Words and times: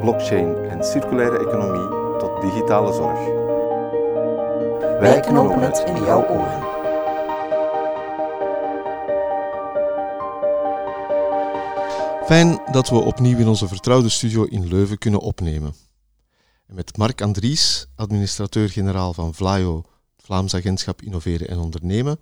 blockchain 0.00 0.56
en 0.56 0.84
circulaire 0.84 1.38
economie 1.38 2.18
tot 2.18 2.40
digitale 2.40 2.92
zorg. 2.92 3.18
Wij 5.00 5.20
knopen 5.20 5.60
het 5.60 5.82
in 5.86 6.04
jouw 6.04 6.28
oren. 6.28 6.74
Fijn 12.26 12.60
dat 12.72 12.88
we 12.88 12.96
opnieuw 12.96 13.38
in 13.38 13.48
onze 13.48 13.68
vertrouwde 13.68 14.08
studio 14.08 14.44
in 14.44 14.68
Leuven 14.68 14.98
kunnen 14.98 15.20
opnemen. 15.20 15.74
En 16.66 16.74
met 16.74 16.96
Mark 16.96 17.22
Andries, 17.22 17.86
administrateur-generaal 17.94 19.12
van 19.12 19.34
Vlaio, 19.34 19.76
het 20.16 20.24
Vlaams 20.24 20.54
Agentschap 20.54 21.02
Innoveren 21.02 21.48
en 21.48 21.58
Ondernemen, 21.58 22.18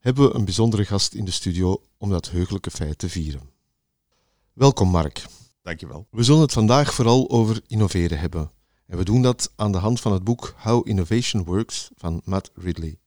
hebben 0.00 0.28
we 0.28 0.34
een 0.34 0.44
bijzondere 0.44 0.84
gast 0.84 1.14
in 1.14 1.24
de 1.24 1.30
studio 1.30 1.82
om 1.98 2.10
dat 2.10 2.30
heugelijke 2.30 2.70
feit 2.70 2.98
te 2.98 3.08
vieren. 3.08 3.50
Welkom 4.52 4.88
Mark. 4.88 5.24
Dankjewel. 5.68 6.06
We 6.10 6.22
zullen 6.22 6.40
het 6.40 6.52
vandaag 6.52 6.94
vooral 6.94 7.30
over 7.30 7.60
innoveren 7.66 8.18
hebben. 8.18 8.50
En 8.86 8.98
we 8.98 9.04
doen 9.04 9.22
dat 9.22 9.52
aan 9.56 9.72
de 9.72 9.78
hand 9.78 10.00
van 10.00 10.12
het 10.12 10.24
boek 10.24 10.54
How 10.56 10.88
Innovation 10.88 11.44
Works 11.44 11.90
van 11.94 12.20
Matt 12.24 12.50
Ridley. 12.54 12.98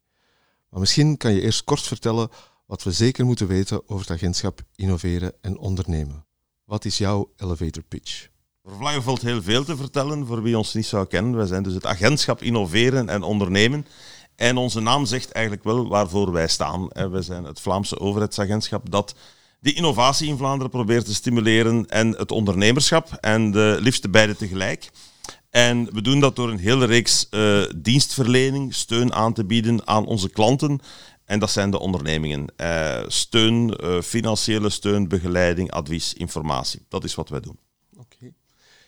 Maar 0.70 0.80
misschien 0.80 1.18
kan 1.18 1.34
je 1.34 1.42
eerst 1.42 1.64
kort 1.64 1.82
vertellen 1.82 2.30
wat 2.66 2.84
we 2.84 2.92
zeker 2.92 3.26
moeten 3.26 3.48
weten 3.48 3.82
over 3.90 4.00
het 4.08 4.16
agentschap 4.18 4.62
Innoveren 4.76 5.34
en 5.42 5.58
Ondernemen. 5.58 6.26
Wat 6.66 6.86
is 6.86 6.98
jouw 6.98 7.32
elevator 7.36 7.84
pitch? 7.84 8.28
Voor 8.64 9.02
valt 9.02 9.22
heel 9.22 9.42
veel 9.42 9.64
te 9.64 9.78
vertellen 9.78 10.26
voor 10.26 10.42
wie 10.42 10.58
ons 10.58 10.74
niet 10.74 10.86
zou 10.86 11.06
kennen. 11.06 11.36
Wij 11.36 11.46
zijn 11.46 11.64
dus 11.64 11.74
het 11.74 11.86
agentschap 11.86 12.42
Innoveren 12.42 13.10
en 13.10 13.24
Ondernemen. 13.24 13.86
En 14.36 14.58
onze 14.58 14.80
naam 14.80 15.06
zegt 15.06 15.32
eigenlijk 15.32 15.66
wel 15.66 15.88
waarvoor 15.88 16.32
wij 16.32 16.48
staan. 16.48 16.88
We 16.88 17.22
zijn 17.22 17.44
het 17.44 17.60
Vlaamse 17.60 18.00
overheidsagentschap 18.00 18.90
dat 18.92 19.16
die 19.62 19.74
innovatie 19.74 20.28
in 20.28 20.38
Vlaanderen 20.38 20.72
probeert 20.72 21.06
te 21.06 21.14
stimuleren 21.14 21.88
en 21.90 22.18
het 22.18 22.32
ondernemerschap 22.32 23.18
en 23.20 23.52
de 23.52 23.78
liefste 23.80 24.10
beide 24.10 24.36
tegelijk. 24.36 24.90
En 25.50 25.94
we 25.94 26.02
doen 26.02 26.20
dat 26.20 26.36
door 26.36 26.50
een 26.50 26.60
hele 26.60 26.86
reeks 26.86 27.28
uh, 27.32 27.64
dienstverlening, 27.76 28.74
steun 28.74 29.14
aan 29.14 29.34
te 29.34 29.46
bieden 29.46 29.88
aan 29.88 30.06
onze 30.06 30.30
klanten. 30.30 30.80
En 31.26 31.40
dat 31.40 31.52
zijn 31.52 31.72
de 31.72 31.80
ondernemingen. 31.80 32.46
Uh, 32.58 33.00
steun, 33.08 33.84
uh, 33.84 34.02
financiële 34.02 34.70
steun, 34.70 35.08
begeleiding, 35.08 35.72
advies, 35.72 36.14
informatie. 36.14 36.86
Dat 36.90 37.04
is 37.04 37.16
wat 37.16 37.30
wij 37.30 37.40
doen. 37.40 37.60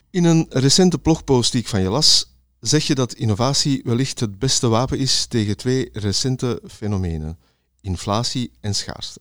In 0.09 0.23
een 0.23 0.45
recente 0.49 0.97
blogpost 0.97 1.51
die 1.51 1.61
ik 1.61 1.67
van 1.67 1.81
je 1.81 1.89
las, 1.89 2.35
zeg 2.59 2.87
je 2.87 2.95
dat 2.95 3.13
innovatie 3.13 3.81
wellicht 3.83 4.19
het 4.19 4.39
beste 4.39 4.67
wapen 4.67 4.99
is 4.99 5.25
tegen 5.25 5.57
twee 5.57 5.89
recente 5.93 6.61
fenomenen: 6.67 7.39
inflatie 7.81 8.51
en 8.59 8.75
schaarste. 8.75 9.19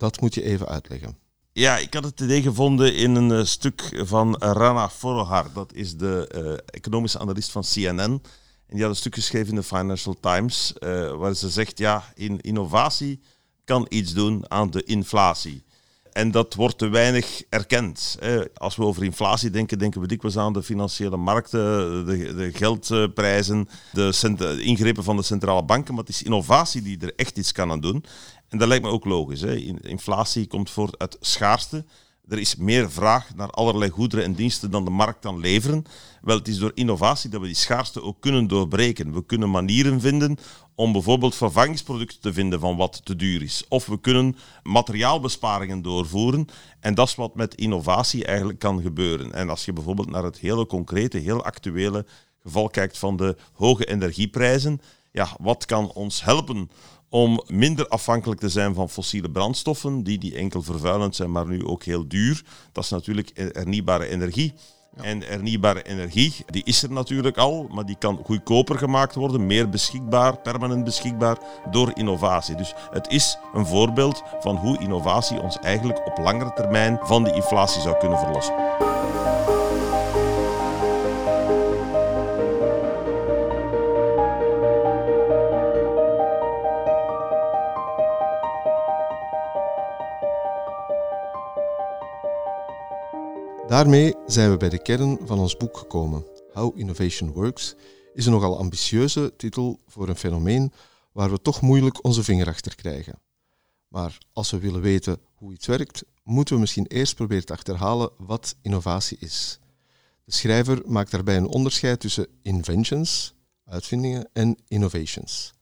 Dat 0.00 0.20
moet 0.20 0.34
je 0.34 0.42
even 0.42 0.68
uitleggen. 0.68 1.16
Ja, 1.52 1.78
ik 1.78 1.94
had 1.94 2.04
het 2.04 2.20
idee 2.20 2.42
gevonden 2.42 2.94
in 2.94 3.14
een 3.14 3.30
uh, 3.30 3.44
stuk 3.44 4.02
van 4.04 4.36
Rana 4.38 4.88
Forohar. 4.88 5.52
Dat 5.54 5.72
is 5.74 5.96
de 5.96 6.30
uh, 6.34 6.52
economische 6.66 7.18
analist 7.18 7.50
van 7.50 7.62
CNN. 7.62 7.98
En 7.98 8.20
die 8.66 8.80
had 8.80 8.90
een 8.90 8.96
stuk 8.96 9.14
geschreven 9.14 9.48
in 9.48 9.54
de 9.54 9.62
Financial 9.62 10.16
Times, 10.20 10.74
uh, 10.78 11.12
waar 11.16 11.34
ze 11.34 11.48
zegt, 11.48 11.78
ja, 11.78 12.04
in 12.14 12.40
innovatie 12.40 13.20
kan 13.64 13.86
iets 13.88 14.12
doen 14.14 14.44
aan 14.48 14.70
de 14.70 14.82
inflatie. 14.82 15.64
En 16.12 16.30
dat 16.30 16.54
wordt 16.54 16.78
te 16.78 16.88
weinig 16.88 17.42
erkend. 17.48 18.18
Als 18.54 18.76
we 18.76 18.84
over 18.84 19.04
inflatie 19.04 19.50
denken, 19.50 19.78
denken 19.78 20.00
we 20.00 20.06
dikwijls 20.06 20.36
aan 20.36 20.52
de 20.52 20.62
financiële 20.62 21.16
markten, 21.16 21.58
de, 22.06 22.34
de 22.34 22.50
geldprijzen, 22.52 23.68
de 23.92 24.58
ingrepen 24.62 25.04
van 25.04 25.16
de 25.16 25.22
centrale 25.22 25.64
banken. 25.64 25.94
Maar 25.94 26.04
het 26.04 26.12
is 26.12 26.22
innovatie 26.22 26.82
die 26.82 26.98
er 27.00 27.12
echt 27.16 27.38
iets 27.38 27.52
kan 27.52 27.70
aan 27.70 27.80
doen. 27.80 28.04
En 28.50 28.58
dat 28.58 28.68
lijkt 28.68 28.84
me 28.84 28.90
ook 28.90 29.04
logisch. 29.04 29.40
Hè. 29.40 29.56
Inflatie 29.80 30.46
komt 30.46 30.70
voort 30.70 30.98
uit 30.98 31.16
schaarste. 31.20 31.84
Er 32.28 32.38
is 32.38 32.56
meer 32.56 32.90
vraag 32.90 33.34
naar 33.34 33.50
allerlei 33.50 33.90
goederen 33.90 34.24
en 34.24 34.34
diensten 34.34 34.70
dan 34.70 34.84
de 34.84 34.90
markt 34.90 35.20
kan 35.20 35.38
leveren. 35.38 35.84
Wel, 36.22 36.36
het 36.36 36.48
is 36.48 36.58
door 36.58 36.72
innovatie 36.74 37.30
dat 37.30 37.40
we 37.40 37.46
die 37.46 37.56
schaarste 37.56 38.02
ook 38.02 38.20
kunnen 38.20 38.46
doorbreken. 38.46 39.12
We 39.12 39.24
kunnen 39.24 39.50
manieren 39.50 40.00
vinden 40.00 40.38
om 40.74 40.92
bijvoorbeeld 40.92 41.34
vervangingsproducten 41.34 42.20
te 42.20 42.32
vinden 42.32 42.60
van 42.60 42.76
wat 42.76 43.00
te 43.04 43.16
duur 43.16 43.42
is. 43.42 43.64
Of 43.68 43.86
we 43.86 44.00
kunnen 44.00 44.36
materiaalbesparingen 44.62 45.82
doorvoeren. 45.82 46.46
En 46.80 46.94
dat 46.94 47.08
is 47.08 47.14
wat 47.14 47.34
met 47.34 47.54
innovatie 47.54 48.24
eigenlijk 48.24 48.58
kan 48.58 48.82
gebeuren. 48.82 49.32
En 49.32 49.50
als 49.50 49.64
je 49.64 49.72
bijvoorbeeld 49.72 50.10
naar 50.10 50.24
het 50.24 50.38
hele 50.38 50.66
concrete, 50.66 51.18
heel 51.18 51.44
actuele 51.44 52.06
geval 52.42 52.68
kijkt 52.68 52.98
van 52.98 53.16
de 53.16 53.36
hoge 53.52 53.84
energieprijzen, 53.84 54.80
ja, 55.12 55.36
wat 55.40 55.64
kan 55.64 55.92
ons 55.92 56.24
helpen 56.24 56.70
om 57.10 57.42
minder 57.46 57.88
afhankelijk 57.88 58.40
te 58.40 58.48
zijn 58.48 58.74
van 58.74 58.88
fossiele 58.88 59.30
brandstoffen, 59.30 60.02
die, 60.02 60.18
die 60.18 60.34
enkel 60.34 60.62
vervuilend 60.62 61.16
zijn, 61.16 61.32
maar 61.32 61.46
nu 61.46 61.64
ook 61.64 61.84
heel 61.84 62.08
duur. 62.08 62.42
Dat 62.72 62.84
is 62.84 62.90
natuurlijk 62.90 63.30
hernieuwbare 63.52 64.06
energie. 64.06 64.54
En 64.96 65.22
hernieuwbare 65.22 65.82
energie, 65.82 66.34
die 66.46 66.64
is 66.64 66.82
er 66.82 66.92
natuurlijk 66.92 67.36
al, 67.36 67.66
maar 67.70 67.86
die 67.86 67.96
kan 67.98 68.20
goedkoper 68.24 68.78
gemaakt 68.78 69.14
worden, 69.14 69.46
meer 69.46 69.68
beschikbaar, 69.68 70.38
permanent 70.38 70.84
beschikbaar, 70.84 71.38
door 71.70 71.90
innovatie. 71.94 72.56
Dus 72.56 72.74
het 72.90 73.08
is 73.08 73.38
een 73.54 73.66
voorbeeld 73.66 74.22
van 74.40 74.56
hoe 74.56 74.78
innovatie 74.78 75.40
ons 75.40 75.58
eigenlijk 75.58 76.06
op 76.06 76.18
langere 76.18 76.52
termijn 76.52 76.98
van 77.02 77.24
die 77.24 77.34
inflatie 77.34 77.80
zou 77.80 77.98
kunnen 77.98 78.18
verlossen. 78.18 78.54
Daarmee 93.70 94.14
zijn 94.26 94.50
we 94.50 94.56
bij 94.56 94.68
de 94.68 94.82
kern 94.82 95.18
van 95.24 95.38
ons 95.38 95.56
boek 95.56 95.76
gekomen. 95.76 96.24
How 96.52 96.78
Innovation 96.78 97.32
Works 97.32 97.74
is 98.14 98.26
een 98.26 98.32
nogal 98.32 98.58
ambitieuze 98.58 99.32
titel 99.36 99.80
voor 99.86 100.08
een 100.08 100.16
fenomeen 100.16 100.72
waar 101.12 101.30
we 101.30 101.42
toch 101.42 101.60
moeilijk 101.60 102.04
onze 102.04 102.24
vinger 102.24 102.46
achter 102.46 102.74
krijgen. 102.74 103.18
Maar 103.88 104.18
als 104.32 104.50
we 104.50 104.58
willen 104.58 104.80
weten 104.80 105.18
hoe 105.34 105.52
iets 105.52 105.66
werkt, 105.66 106.04
moeten 106.22 106.54
we 106.54 106.60
misschien 106.60 106.86
eerst 106.86 107.14
proberen 107.14 107.44
te 107.44 107.52
achterhalen 107.52 108.10
wat 108.18 108.56
innovatie 108.62 109.16
is. 109.20 109.58
De 110.24 110.32
schrijver 110.32 110.82
maakt 110.84 111.10
daarbij 111.10 111.36
een 111.36 111.46
onderscheid 111.46 112.00
tussen 112.00 112.26
inventions, 112.42 113.34
uitvindingen, 113.64 114.28
en 114.32 114.58
innovations. 114.68 115.52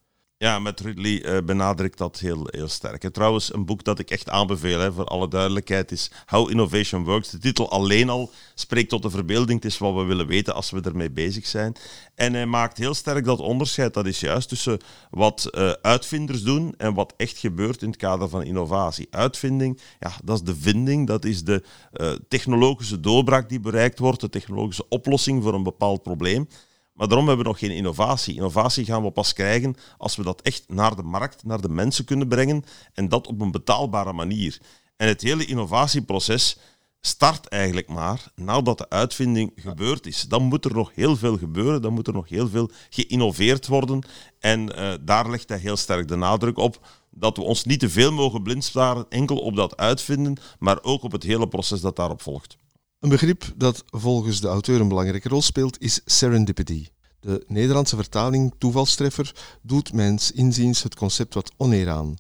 Ja, 0.41 0.59
met 0.59 0.81
Ridley 0.81 1.25
uh, 1.25 1.45
benadrukt 1.45 1.99
dat 1.99 2.19
heel, 2.19 2.49
heel 2.51 2.69
sterk. 2.69 3.05
En 3.05 3.13
trouwens, 3.13 3.55
een 3.55 3.65
boek 3.65 3.85
dat 3.85 3.99
ik 3.99 4.11
echt 4.11 4.29
aanbeveel, 4.29 4.79
hè, 4.79 4.93
voor 4.93 5.05
alle 5.05 5.29
duidelijkheid, 5.29 5.93
is 5.93 6.11
How 6.27 6.51
Innovation 6.51 7.05
Works. 7.05 7.31
De 7.31 7.39
titel 7.39 7.71
alleen 7.71 8.09
al 8.09 8.31
spreekt 8.55 8.89
tot 8.89 9.03
de 9.03 9.11
verbeelding. 9.11 9.63
Het 9.63 9.73
is 9.73 9.79
wat 9.79 9.95
we 9.95 10.03
willen 10.03 10.27
weten 10.27 10.55
als 10.55 10.71
we 10.71 10.81
ermee 10.81 11.11
bezig 11.11 11.47
zijn. 11.47 11.77
En 12.15 12.35
hij 12.35 12.47
maakt 12.47 12.79
heel 12.79 12.95
sterk 12.95 13.25
dat 13.25 13.39
onderscheid. 13.39 13.95
Dat 13.95 14.07
is 14.07 14.21
juist 14.21 14.49
tussen 14.49 14.79
wat 15.11 15.49
uh, 15.51 15.71
uitvinders 15.71 16.43
doen 16.43 16.75
en 16.77 16.95
wat 16.95 17.15
echt 17.17 17.39
gebeurt 17.39 17.83
in 17.83 17.89
het 17.89 17.99
kader 17.99 18.29
van 18.29 18.43
innovatie. 18.43 19.07
Uitvinding, 19.11 19.81
ja, 19.99 20.13
dat 20.25 20.37
is 20.37 20.45
de 20.45 20.57
vinding, 20.57 21.07
dat 21.07 21.25
is 21.25 21.45
de 21.45 21.63
uh, 21.93 22.13
technologische 22.29 23.01
doorbraak 23.01 23.49
die 23.49 23.61
bereikt 23.61 23.99
wordt, 23.99 24.21
de 24.21 24.29
technologische 24.29 24.89
oplossing 24.89 25.43
voor 25.43 25.55
een 25.55 25.63
bepaald 25.63 26.03
probleem. 26.03 26.49
Maar 26.99 27.09
daarom 27.09 27.27
hebben 27.27 27.45
we 27.45 27.51
nog 27.51 27.61
geen 27.61 27.71
innovatie. 27.71 28.35
Innovatie 28.35 28.85
gaan 28.85 29.03
we 29.03 29.11
pas 29.11 29.33
krijgen 29.33 29.77
als 29.99 30.17
we 30.17 30.23
dat 30.23 30.43
echt 30.43 30.65
naar 30.69 30.97
de 30.97 31.03
markt, 31.03 31.45
naar 31.45 31.61
de 31.61 31.69
mensen 31.69 32.05
kunnen 32.05 32.29
brengen 32.29 32.65
en 32.93 33.09
dat 33.09 33.27
op 33.27 33.41
een 33.41 33.51
betaalbare 33.51 34.13
manier. 34.13 34.59
En 34.97 35.09
het 35.09 35.21
hele 35.21 35.45
innovatieproces 35.45 36.59
start 37.01 37.47
eigenlijk 37.47 37.89
maar 37.89 38.33
nadat 38.35 38.79
de 38.79 38.89
uitvinding 38.89 39.53
gebeurd 39.57 40.07
is. 40.07 40.23
Dan 40.23 40.43
moet 40.43 40.65
er 40.65 40.75
nog 40.75 40.91
heel 40.95 41.17
veel 41.17 41.39
gebeuren, 41.39 41.83
dan 41.83 41.93
moet 41.93 42.07
er 42.07 42.13
nog 42.13 42.29
heel 42.29 42.49
veel 42.49 42.71
geïnnoveerd 42.91 43.67
worden. 43.67 44.07
En 44.39 44.79
uh, 44.79 44.93
daar 45.01 45.31
legt 45.31 45.49
hij 45.49 45.59
heel 45.59 45.77
sterk 45.77 46.09
de 46.09 46.17
nadruk 46.17 46.59
op 46.59 46.87
dat 47.11 47.37
we 47.37 47.43
ons 47.43 47.65
niet 47.65 47.81
te 47.81 47.91
veel 47.91 48.13
mogen 48.13 48.43
blindstaren 48.43 49.07
enkel 49.09 49.37
op 49.37 49.57
dat 49.57 49.77
uitvinden, 49.77 50.37
maar 50.59 50.83
ook 50.83 51.03
op 51.03 51.13
het 51.13 51.23
hele 51.23 51.49
proces 51.49 51.81
dat 51.81 51.97
daarop 51.97 52.23
volgt. 52.23 52.57
Een 53.01 53.09
begrip 53.09 53.53
dat 53.57 53.85
volgens 53.87 54.41
de 54.41 54.49
auteur 54.49 54.81
een 54.81 54.89
belangrijke 54.89 55.29
rol 55.29 55.43
speelt 55.43 55.81
is 55.81 56.01
serendipity. 56.05 56.87
De 57.21 57.45
Nederlandse 57.47 57.97
vertaling 57.97 58.55
toevalstreffer 58.59 59.35
doet 59.63 59.93
mijns 59.93 60.33
inziens 60.33 60.83
het 60.83 60.95
concept 60.95 61.35
wat 61.35 61.53
oneer 61.57 61.89
aan. 61.89 62.17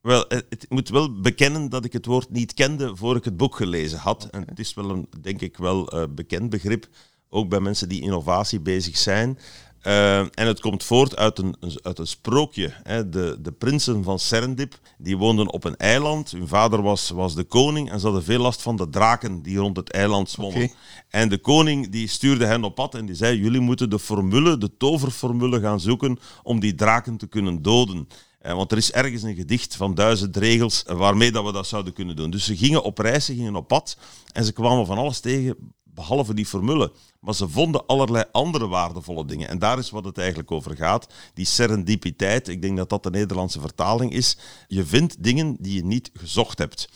Wel, 0.00 0.24
het 0.28 0.66
moet 0.68 0.88
wel 0.88 1.20
bekennen 1.20 1.68
dat 1.68 1.84
ik 1.84 1.92
het 1.92 2.06
woord 2.06 2.30
niet 2.30 2.54
kende 2.54 2.96
voor 2.96 3.16
ik 3.16 3.24
het 3.24 3.36
boek 3.36 3.56
gelezen 3.56 3.98
had. 3.98 4.24
En 4.30 4.42
het 4.46 4.58
is 4.58 4.74
wel 4.74 4.90
een, 4.90 5.08
denk 5.20 5.40
ik, 5.40 5.56
wel 5.56 5.94
uh, 5.94 6.04
bekend 6.10 6.50
begrip 6.50 6.88
ook 7.28 7.48
bij 7.48 7.60
mensen 7.60 7.88
die 7.88 8.02
innovatie 8.02 8.60
bezig 8.60 8.96
zijn. 8.96 9.38
Uh, 9.82 10.18
en 10.18 10.30
het 10.46 10.60
komt 10.60 10.84
voort 10.84 11.16
uit 11.16 11.38
een, 11.38 11.56
uit 11.82 11.98
een 11.98 12.06
sprookje. 12.06 12.72
Hè. 12.82 13.08
De, 13.08 13.38
de 13.40 13.52
prinsen 13.52 14.04
van 14.04 14.18
Serendip 14.18 14.78
die 14.98 15.16
woonden 15.16 15.52
op 15.52 15.64
een 15.64 15.76
eiland. 15.76 16.30
Hun 16.30 16.48
vader 16.48 16.82
was, 16.82 17.10
was 17.10 17.34
de 17.34 17.44
koning 17.44 17.90
en 17.90 18.00
ze 18.00 18.04
hadden 18.04 18.24
veel 18.24 18.40
last 18.40 18.62
van 18.62 18.76
de 18.76 18.88
draken 18.88 19.42
die 19.42 19.58
rond 19.58 19.76
het 19.76 19.90
eiland 19.90 20.30
zwommen. 20.30 20.62
Okay. 20.62 20.74
En 21.08 21.28
de 21.28 21.38
koning 21.38 21.90
die 21.90 22.08
stuurde 22.08 22.44
hen 22.44 22.64
op 22.64 22.74
pad 22.74 22.94
en 22.94 23.06
die 23.06 23.14
zei: 23.14 23.38
Jullie 23.38 23.60
moeten 23.60 23.90
de 23.90 23.98
formule, 23.98 24.58
de 24.58 24.76
toverformule 24.76 25.60
gaan 25.60 25.80
zoeken 25.80 26.18
om 26.42 26.60
die 26.60 26.74
draken 26.74 27.16
te 27.16 27.26
kunnen 27.26 27.62
doden. 27.62 28.08
Uh, 28.46 28.52
want 28.52 28.72
er 28.72 28.78
is 28.78 28.92
ergens 28.92 29.22
een 29.22 29.34
gedicht 29.34 29.76
van 29.76 29.94
duizend 29.94 30.36
regels 30.36 30.84
waarmee 30.86 31.32
dat 31.32 31.44
we 31.44 31.52
dat 31.52 31.66
zouden 31.66 31.92
kunnen 31.92 32.16
doen. 32.16 32.30
Dus 32.30 32.44
ze 32.44 32.56
gingen 32.56 32.82
op 32.82 32.98
reis, 32.98 33.24
ze 33.24 33.34
gingen 33.34 33.56
op 33.56 33.68
pad 33.68 33.96
en 34.32 34.44
ze 34.44 34.52
kwamen 34.52 34.86
van 34.86 34.98
alles 34.98 35.20
tegen 35.20 35.56
behalve 36.00 36.34
die 36.34 36.46
formule. 36.46 36.92
Maar 37.20 37.34
ze 37.34 37.48
vonden 37.48 37.86
allerlei 37.86 38.24
andere 38.32 38.68
waardevolle 38.68 39.24
dingen. 39.24 39.48
En 39.48 39.58
daar 39.58 39.78
is 39.78 39.90
wat 39.90 40.04
het 40.04 40.18
eigenlijk 40.18 40.50
over 40.50 40.76
gaat. 40.76 41.06
Die 41.34 41.44
serendipiteit, 41.44 42.48
ik 42.48 42.62
denk 42.62 42.76
dat 42.76 42.88
dat 42.88 43.02
de 43.02 43.10
Nederlandse 43.10 43.60
vertaling 43.60 44.12
is. 44.12 44.36
Je 44.68 44.84
vindt 44.84 45.22
dingen 45.22 45.56
die 45.58 45.74
je 45.74 45.84
niet 45.84 46.10
gezocht 46.14 46.58
hebt. 46.58 46.88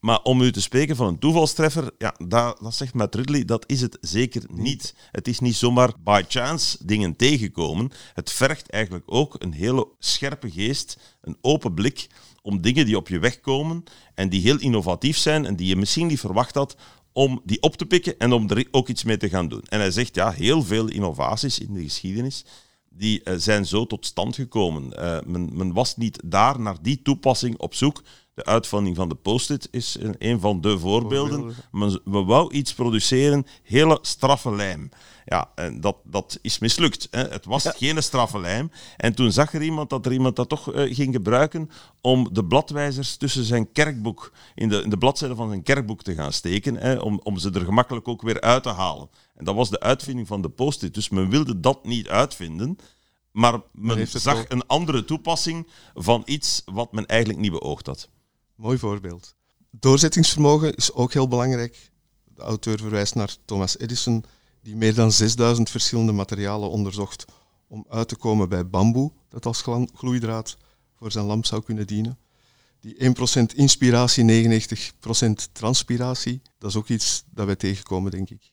Maar 0.00 0.22
om 0.22 0.40
u 0.40 0.52
te 0.52 0.60
spreken 0.60 0.96
van 0.96 1.06
een 1.06 1.18
toevalstreffer, 1.18 1.90
ja, 1.98 2.14
dat, 2.26 2.58
dat 2.60 2.74
zegt 2.74 2.94
Matt 2.94 3.14
Ridley, 3.14 3.44
dat 3.44 3.64
is 3.66 3.80
het 3.80 3.98
zeker 4.00 4.42
niet. 4.52 4.94
Het 5.10 5.28
is 5.28 5.38
niet 5.38 5.56
zomaar 5.56 5.92
by 6.04 6.22
chance 6.28 6.76
dingen 6.86 7.16
tegenkomen. 7.16 7.90
Het 8.14 8.32
vergt 8.32 8.70
eigenlijk 8.70 9.04
ook 9.06 9.36
een 9.38 9.52
hele 9.52 9.88
scherpe 9.98 10.50
geest, 10.50 10.98
een 11.20 11.36
open 11.40 11.74
blik 11.74 12.06
om 12.42 12.60
dingen 12.60 12.86
die 12.86 12.96
op 12.96 13.08
je 13.08 13.18
weg 13.18 13.40
komen 13.40 13.84
en 14.14 14.28
die 14.28 14.40
heel 14.40 14.58
innovatief 14.58 15.16
zijn 15.16 15.46
en 15.46 15.56
die 15.56 15.66
je 15.66 15.76
misschien 15.76 16.06
niet 16.06 16.20
verwacht 16.20 16.54
had, 16.54 16.76
om 17.12 17.40
die 17.44 17.62
op 17.62 17.76
te 17.76 17.86
pikken 17.86 18.18
en 18.18 18.32
om 18.32 18.50
er 18.50 18.66
ook 18.70 18.88
iets 18.88 19.04
mee 19.04 19.16
te 19.16 19.28
gaan 19.28 19.48
doen. 19.48 19.62
En 19.68 19.80
hij 19.80 19.90
zegt, 19.90 20.14
ja, 20.14 20.30
heel 20.30 20.62
veel 20.62 20.88
innovaties 20.88 21.58
in 21.58 21.72
de 21.72 21.82
geschiedenis 21.82 22.44
die 22.88 23.20
uh, 23.24 23.34
zijn 23.36 23.66
zo 23.66 23.86
tot 23.86 24.06
stand 24.06 24.34
gekomen. 24.34 24.92
Uh, 24.98 25.18
men, 25.26 25.56
men, 25.56 25.72
was 25.72 25.96
niet 25.96 26.18
daar 26.24 26.60
naar 26.60 26.76
die 26.82 27.02
toepassing 27.02 27.58
op 27.58 27.74
zoek. 27.74 28.02
De 28.34 28.44
uitvinding 28.44 28.96
van 28.96 29.08
de 29.08 29.14
post-it 29.14 29.68
is 29.70 29.96
een, 30.00 30.14
een 30.18 30.40
van 30.40 30.60
de 30.60 30.78
voorbeelden. 30.78 31.54
Men, 31.70 32.00
we 32.04 32.22
wou 32.24 32.52
iets 32.52 32.74
produceren, 32.74 33.46
hele 33.62 33.98
straffe 34.02 34.54
lijm. 34.54 34.88
Ja, 35.24 35.50
en 35.54 35.80
dat, 35.80 35.96
dat 36.04 36.38
is 36.42 36.58
mislukt. 36.58 37.08
Hè. 37.10 37.28
Het 37.28 37.44
was 37.44 37.66
geen 37.66 38.02
straffe 38.02 38.40
lijm. 38.40 38.70
En 38.96 39.14
toen 39.14 39.32
zag 39.32 39.54
er 39.54 39.62
iemand 39.62 39.90
dat 39.90 40.06
er 40.06 40.12
iemand 40.12 40.36
dat 40.36 40.48
toch 40.48 40.74
uh, 40.74 40.94
ging 40.94 41.14
gebruiken 41.14 41.70
om 42.00 42.28
de 42.32 42.44
bladwijzers 42.44 43.16
tussen 43.16 43.44
zijn 43.44 43.72
kerkboek, 43.72 44.32
in 44.54 44.68
de, 44.68 44.82
in 44.82 44.90
de 44.90 44.98
bladzijde 44.98 45.34
van 45.34 45.48
zijn 45.48 45.62
kerkboek 45.62 46.02
te 46.02 46.14
gaan 46.14 46.32
steken, 46.32 46.76
hè, 46.76 46.94
om, 46.94 47.20
om 47.22 47.38
ze 47.38 47.50
er 47.50 47.64
gemakkelijk 47.64 48.08
ook 48.08 48.22
weer 48.22 48.40
uit 48.40 48.62
te 48.62 48.68
halen. 48.68 49.10
En 49.34 49.44
dat 49.44 49.54
was 49.54 49.70
de 49.70 49.80
uitvinding 49.80 50.26
van 50.26 50.42
de 50.42 50.48
post-it. 50.48 50.94
Dus 50.94 51.08
men 51.08 51.30
wilde 51.30 51.60
dat 51.60 51.84
niet 51.84 52.08
uitvinden. 52.08 52.76
Maar 53.32 53.60
men 53.72 54.06
zag 54.08 54.38
ook... 54.38 54.44
een 54.48 54.66
andere 54.66 55.04
toepassing 55.04 55.68
van 55.94 56.22
iets 56.24 56.62
wat 56.64 56.92
men 56.92 57.06
eigenlijk 57.06 57.40
niet 57.40 57.50
beoogd 57.50 57.86
had. 57.86 58.08
Mooi 58.62 58.78
voorbeeld. 58.78 59.34
Doorzettingsvermogen 59.70 60.74
is 60.74 60.92
ook 60.92 61.12
heel 61.12 61.28
belangrijk. 61.28 61.90
De 62.24 62.42
auteur 62.42 62.78
verwijst 62.78 63.14
naar 63.14 63.36
Thomas 63.44 63.78
Edison, 63.78 64.24
die 64.60 64.76
meer 64.76 64.94
dan 64.94 65.12
6000 65.12 65.70
verschillende 65.70 66.12
materialen 66.12 66.70
onderzocht 66.70 67.24
om 67.66 67.84
uit 67.88 68.08
te 68.08 68.16
komen 68.16 68.48
bij 68.48 68.68
bamboe, 68.68 69.12
dat 69.28 69.46
als 69.46 69.64
gloeidraad 69.94 70.56
voor 70.94 71.12
zijn 71.12 71.24
lamp 71.24 71.46
zou 71.46 71.62
kunnen 71.62 71.86
dienen. 71.86 72.18
Die 72.80 73.14
1% 73.52 73.54
inspiratie, 73.54 74.24
99% 74.24 75.52
transpiratie, 75.52 76.42
dat 76.58 76.70
is 76.70 76.76
ook 76.76 76.88
iets 76.88 77.24
dat 77.30 77.46
wij 77.46 77.56
tegenkomen, 77.56 78.10
denk 78.10 78.30
ik. 78.30 78.52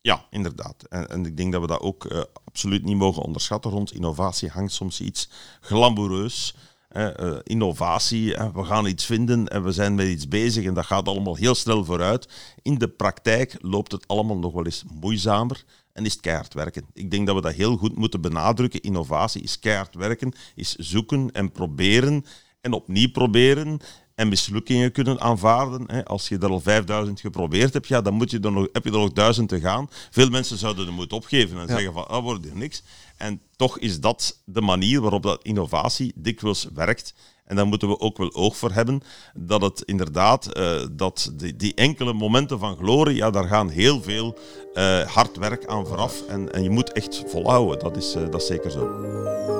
Ja, 0.00 0.26
inderdaad. 0.30 0.82
En, 0.88 1.08
en 1.08 1.26
ik 1.26 1.36
denk 1.36 1.52
dat 1.52 1.60
we 1.60 1.66
dat 1.66 1.80
ook 1.80 2.04
uh, 2.04 2.22
absoluut 2.44 2.84
niet 2.84 2.96
mogen 2.96 3.22
onderschatten. 3.22 3.70
Rond 3.70 3.92
innovatie 3.92 4.48
hangt 4.48 4.72
soms 4.72 5.00
iets 5.00 5.28
glamoureus. 5.60 6.54
Uh, 6.96 7.38
innovatie, 7.42 8.36
we 8.54 8.64
gaan 8.64 8.86
iets 8.86 9.04
vinden 9.04 9.48
en 9.48 9.62
we 9.62 9.72
zijn 9.72 9.94
met 9.94 10.06
iets 10.06 10.28
bezig 10.28 10.64
en 10.64 10.74
dat 10.74 10.86
gaat 10.86 11.08
allemaal 11.08 11.36
heel 11.36 11.54
snel 11.54 11.84
vooruit. 11.84 12.28
In 12.62 12.78
de 12.78 12.88
praktijk 12.88 13.56
loopt 13.60 13.92
het 13.92 14.08
allemaal 14.08 14.38
nog 14.38 14.52
wel 14.52 14.64
eens 14.64 14.84
moeizamer 15.00 15.64
en 15.92 16.04
is 16.04 16.12
het 16.12 16.20
keihard 16.20 16.54
werken. 16.54 16.84
Ik 16.92 17.10
denk 17.10 17.26
dat 17.26 17.36
we 17.36 17.42
dat 17.42 17.52
heel 17.52 17.76
goed 17.76 17.96
moeten 17.96 18.20
benadrukken. 18.20 18.80
Innovatie 18.80 19.42
is 19.42 19.58
keihard 19.58 19.94
werken, 19.94 20.32
is 20.54 20.74
zoeken 20.74 21.30
en 21.32 21.52
proberen 21.52 22.24
en 22.60 22.72
opnieuw 22.72 23.10
proberen 23.10 23.80
en 24.20 24.28
mislukkingen 24.28 24.92
kunnen 24.92 25.20
aanvaarden. 25.20 26.04
Als 26.04 26.28
je 26.28 26.38
er 26.38 26.50
al 26.50 26.60
5000 26.60 27.20
geprobeerd 27.20 27.72
hebt, 27.72 27.88
ja, 27.88 28.00
dan 28.00 28.14
moet 28.14 28.30
je 28.30 28.40
er 28.40 28.52
nog, 28.52 28.68
heb 28.72 28.84
je 28.84 28.90
er 28.90 28.98
nog 28.98 29.12
duizend 29.12 29.48
te 29.48 29.60
gaan. 29.60 29.88
Veel 30.10 30.28
mensen 30.28 30.58
zouden 30.58 30.86
de 30.86 30.92
moed 30.92 31.12
opgeven 31.12 31.60
en 31.60 31.68
zeggen 31.68 31.92
van, 31.92 32.08
ah, 32.08 32.22
wordt 32.22 32.44
er 32.44 32.56
niks. 32.56 32.82
En 33.16 33.40
toch 33.56 33.78
is 33.78 34.00
dat 34.00 34.40
de 34.44 34.60
manier 34.60 35.00
waarop 35.00 35.22
dat 35.22 35.42
innovatie 35.42 36.12
dikwijls 36.14 36.68
werkt. 36.74 37.14
En 37.44 37.56
daar 37.56 37.66
moeten 37.66 37.88
we 37.88 38.00
ook 38.00 38.16
wel 38.16 38.34
oog 38.34 38.56
voor 38.56 38.72
hebben 38.72 39.02
dat 39.34 39.60
het 39.60 39.82
inderdaad, 39.82 40.58
uh, 40.58 40.80
dat 40.92 41.32
die, 41.34 41.56
die, 41.56 41.74
enkele 41.74 42.12
momenten 42.12 42.58
van 42.58 42.76
glorie, 42.76 43.16
ja, 43.16 43.30
daar 43.30 43.48
gaan 43.48 43.68
heel 43.68 44.02
veel 44.02 44.38
uh, 44.74 45.00
hard 45.00 45.36
werk 45.36 45.66
aan 45.66 45.86
vooraf. 45.86 46.22
En, 46.28 46.52
en 46.52 46.62
je 46.62 46.70
moet 46.70 46.92
echt 46.92 47.22
volhouden, 47.26 47.78
dat 47.78 47.96
is, 47.96 48.16
uh, 48.16 48.22
dat 48.30 48.40
is 48.40 48.46
zeker 48.46 48.70
zo. 48.70 49.59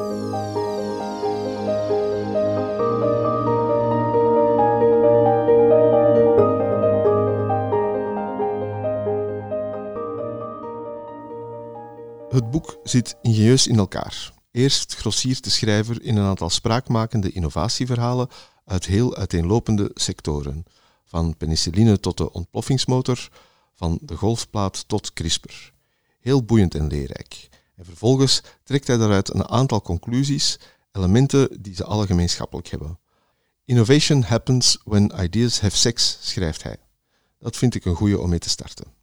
Het 12.30 12.50
boek 12.50 12.78
zit 12.82 13.16
ingenieus 13.22 13.66
in 13.66 13.78
elkaar. 13.78 14.32
Eerst 14.50 14.94
grossiert 14.94 15.44
de 15.44 15.50
schrijver 15.50 16.02
in 16.02 16.16
een 16.16 16.24
aantal 16.24 16.50
spraakmakende 16.50 17.32
innovatieverhalen 17.32 18.28
uit 18.64 18.86
heel 18.86 19.16
uiteenlopende 19.16 19.90
sectoren, 19.94 20.64
van 21.04 21.36
penicilline 21.36 22.00
tot 22.00 22.16
de 22.16 22.32
ontploffingsmotor, 22.32 23.28
van 23.74 23.98
de 24.02 24.16
golfplaat 24.16 24.88
tot 24.88 25.12
CRISPR. 25.12 25.72
Heel 26.20 26.44
boeiend 26.44 26.74
en 26.74 26.86
leerrijk. 26.86 27.48
En 27.76 27.84
vervolgens 27.84 28.42
trekt 28.64 28.86
hij 28.86 28.96
daaruit 28.96 29.34
een 29.34 29.48
aantal 29.48 29.82
conclusies, 29.82 30.58
elementen 30.92 31.62
die 31.62 31.74
ze 31.74 31.84
alle 31.84 32.06
gemeenschappelijk 32.06 32.68
hebben. 32.68 32.98
Innovation 33.64 34.22
happens 34.22 34.78
when 34.84 35.12
ideas 35.20 35.60
have 35.60 35.76
sex, 35.76 36.18
schrijft 36.20 36.62
hij. 36.62 36.76
Dat 37.38 37.56
vind 37.56 37.74
ik 37.74 37.84
een 37.84 37.94
goede 37.94 38.20
om 38.20 38.28
mee 38.28 38.38
te 38.38 38.48
starten. 38.48 38.99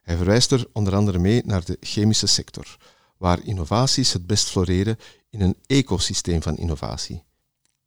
Hij 0.00 0.16
verwijst 0.16 0.52
er 0.52 0.66
onder 0.72 0.94
andere 0.94 1.18
mee 1.18 1.42
naar 1.44 1.64
de 1.64 1.76
chemische 1.80 2.26
sector, 2.26 2.76
waar 3.16 3.44
innovaties 3.44 4.12
het 4.12 4.26
best 4.26 4.48
floreren 4.48 4.96
in 5.30 5.40
een 5.40 5.56
ecosysteem 5.66 6.42
van 6.42 6.56
innovatie. 6.56 7.22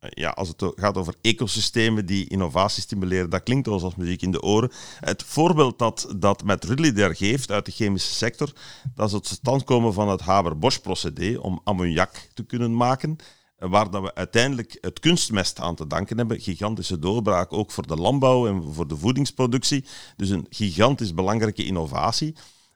Ja, 0.09 0.29
als 0.29 0.47
het 0.47 0.63
gaat 0.75 0.97
over 0.97 1.15
ecosystemen 1.21 2.05
die 2.05 2.29
innovatie 2.29 2.81
stimuleren, 2.81 3.29
dat 3.29 3.43
klinkt 3.43 3.67
ons 3.67 3.83
als 3.83 3.95
muziek 3.95 4.21
in 4.21 4.31
de 4.31 4.41
oren. 4.41 4.71
Het 4.99 5.23
voorbeeld 5.23 5.79
dat, 5.79 6.13
dat 6.17 6.43
met 6.43 6.63
Ridley 6.63 6.91
daar 6.91 7.15
geeft 7.15 7.51
uit 7.51 7.65
de 7.65 7.71
chemische 7.71 8.13
sector, 8.13 8.53
dat 8.95 9.07
is 9.07 9.13
het 9.13 9.27
stand 9.27 9.63
komen 9.63 9.93
van 9.93 10.09
het 10.09 10.21
Haber-Bosch-procedé 10.21 11.37
om 11.37 11.61
ammoniak 11.63 12.29
te 12.33 12.43
kunnen 12.43 12.75
maken 12.75 13.17
waar 13.69 13.91
dat 13.91 14.01
we 14.01 14.15
uiteindelijk 14.15 14.77
het 14.81 14.99
kunstmest 14.99 15.59
aan 15.59 15.75
te 15.75 15.87
danken 15.87 16.17
hebben. 16.17 16.39
Gigantische 16.39 16.99
doorbraak 16.99 17.53
ook 17.53 17.71
voor 17.71 17.87
de 17.87 17.95
landbouw 17.95 18.47
en 18.47 18.73
voor 18.73 18.87
de 18.87 18.97
voedingsproductie. 18.97 19.85
Dus 20.15 20.29
een 20.29 20.45
gigantisch 20.49 21.13
belangrijke 21.13 21.65
innovatie. 21.65 22.35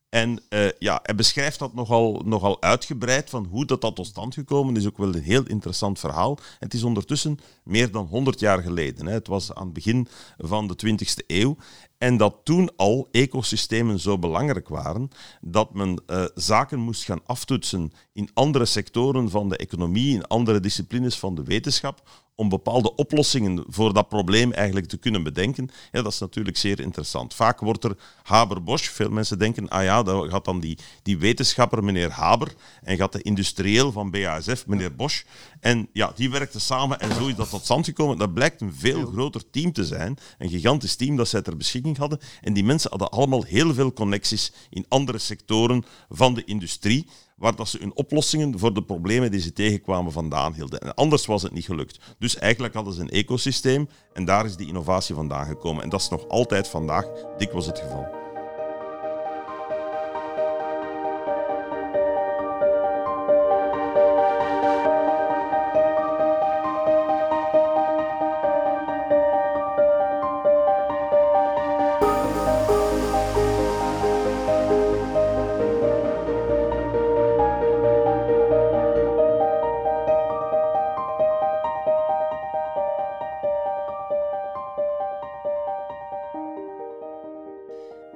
En 0.10 0.39
uh, 0.50 0.67
ja, 0.79 1.00
hij 1.03 1.15
beschrijft 1.15 1.60
dat 1.60 1.74
nogal, 1.74 2.22
nogal 2.25 2.62
uitgebreid 2.62 3.29
van 3.29 3.46
hoe 3.46 3.65
dat, 3.65 3.82
dat 3.82 3.96
tot 3.96 4.06
stand 4.06 4.34
gekomen 4.34 4.75
is. 4.75 4.88
Ook 4.88 4.98
wel 4.98 5.15
een 5.15 5.22
heel 5.22 5.44
interessant 5.44 6.00
verhaal. 6.00 6.38
het 6.60 6.74
is 6.74 6.84
ondertussen 6.84 7.39
meer 7.63 7.91
dan 7.91 8.06
100 8.06 8.39
jaar 8.39 8.62
geleden. 8.62 9.06
Hè. 9.06 9.13
Het 9.13 9.27
was 9.27 9.53
aan 9.53 9.63
het 9.63 9.74
begin 9.74 10.08
van 10.38 10.67
de 10.67 10.75
20e 10.86 11.25
eeuw. 11.27 11.58
En 11.98 12.18
dat 12.18 12.36
toen 12.44 12.70
al 12.75 13.08
ecosystemen 13.12 14.00
zo 14.00 14.20
belangrijk 14.20 14.68
waren 14.68 15.10
dat 15.42 15.74
men 15.74 16.01
uh, 16.08 16.25
zaken 16.36 16.80
moest 16.80 17.04
gaan 17.04 17.25
aftoetsen 17.25 17.92
in 18.13 18.30
andere 18.34 18.66
sectoren 18.66 19.30
van 19.30 19.50
de 19.50 19.58
economie, 19.58 20.16
in 20.16 20.27
andere 20.27 20.60
disciplines 20.60 21.20
van 21.20 21.36
de 21.36 21.44
wetenschap, 21.44 22.01
om 22.38 22.50
bepaalde 22.50 22.96
oplossingen 22.96 23.63
voor 23.68 23.94
dat 23.94 24.10
probleem 24.10 24.51
eigenlijk 24.51 24.88
te 24.88 24.98
kunnen 24.98 25.24
bedenken, 25.24 25.70
ja, 25.92 26.01
dat 26.01 26.12
is 26.12 26.20
natuurlijk 26.20 26.58
zeer 26.58 26.80
interessant. 26.80 27.34
Vaak 27.34 27.60
wordt 27.60 27.84
er 27.84 27.98
Haber-Bosch, 28.24 28.89
veel 28.89 29.10
mensen 29.10 29.39
denken, 29.39 29.70
ah 29.70 29.84
ja, 29.84 30.04
dat 30.04 30.30
gaat 30.30 30.46
dan 30.46 30.60
die, 30.60 30.77
die 31.04 31.18
wetenschapper 31.18 31.84
meneer 31.84 32.12
Haber 32.12 32.54
en 32.82 32.98
gaat 32.98 33.12
de 33.12 33.22
industrieel 33.22 33.92
van 33.92 34.12
BASF 34.12 34.68
meneer 34.68 34.96
Bosch. 34.96 35.24
En 35.60 35.89
ja, 35.94 36.12
die 36.16 36.30
werkten 36.30 36.62
samen 36.62 37.00
en 37.00 37.16
zo 37.16 37.27
is 37.27 37.36
dat 37.36 37.50
tot 37.50 37.63
stand 37.63 37.86
gekomen. 37.86 38.18
Dat 38.18 38.34
blijkt 38.34 38.62
een 38.62 38.74
veel 38.74 39.06
groter 39.06 39.50
team 39.50 39.72
te 39.72 39.86
zijn, 39.86 40.18
een 40.38 40.50
gigantisch 40.50 40.96
team 40.96 41.16
dat 41.16 41.27
zij 41.27 41.42
ter 41.42 41.58
hadden. 41.96 42.20
En 42.41 42.53
die 42.53 42.63
mensen 42.63 42.89
hadden 42.89 43.10
allemaal 43.10 43.44
heel 43.44 43.74
veel 43.74 43.94
connecties 43.94 44.51
in 44.70 44.86
andere 44.88 45.17
sectoren 45.17 45.86
van 46.10 46.34
de 46.34 46.44
industrie 46.44 47.08
waar 47.36 47.56
dat 47.56 47.67
ze 47.67 47.77
hun 47.77 47.96
oplossingen 47.96 48.60
voor 48.60 48.74
de 48.74 48.84
problemen 48.84 49.32
die 49.32 49.41
ze 49.41 49.53
tegenkwamen 49.53 50.12
vandaan 50.12 50.53
hielden. 50.53 50.79
En 50.79 50.94
anders 50.94 51.25
was 51.25 51.44
het 51.44 51.51
niet 51.51 51.65
gelukt. 51.65 52.00
Dus 52.20 52.38
eigenlijk 52.38 52.74
hadden 52.74 52.94
ze 52.94 53.01
een 53.01 53.10
ecosysteem 53.10 53.89
en 54.13 54.25
daar 54.25 54.46
is 54.46 54.56
die 54.56 54.67
innovatie 54.67 55.15
vandaan 55.15 55.46
gekomen. 55.46 55.84
En 55.84 55.89
dat 55.89 56.01
is 56.01 56.10
nog 56.10 56.27
altijd 56.27 56.67
vandaag 56.67 57.06
dikwijls 57.38 57.65
het 57.65 57.79
geval. 57.79 58.17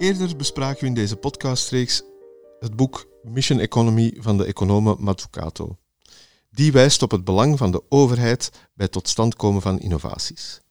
Eerder 0.01 0.36
bespraken 0.36 0.81
we 0.81 0.88
in 0.88 0.93
deze 0.93 1.15
podcastreeks 1.15 2.03
het 2.60 2.75
boek 2.75 3.08
Mission 3.24 3.60
Economy 3.60 4.17
van 4.20 4.38
de 4.38 4.46
econoom 4.46 4.96
Mazzucato. 5.00 5.77
Die 6.50 6.72
wijst 6.72 7.01
op 7.01 7.12
het 7.12 7.24
belang 7.24 7.58
van 7.58 7.72
de 7.72 7.84
overheid 7.89 8.50
bij 8.51 8.86
het 8.86 8.91
tot 8.91 9.08
stand 9.08 9.36
komen 9.36 9.62
van 9.62 9.79
innovaties. 9.79 10.62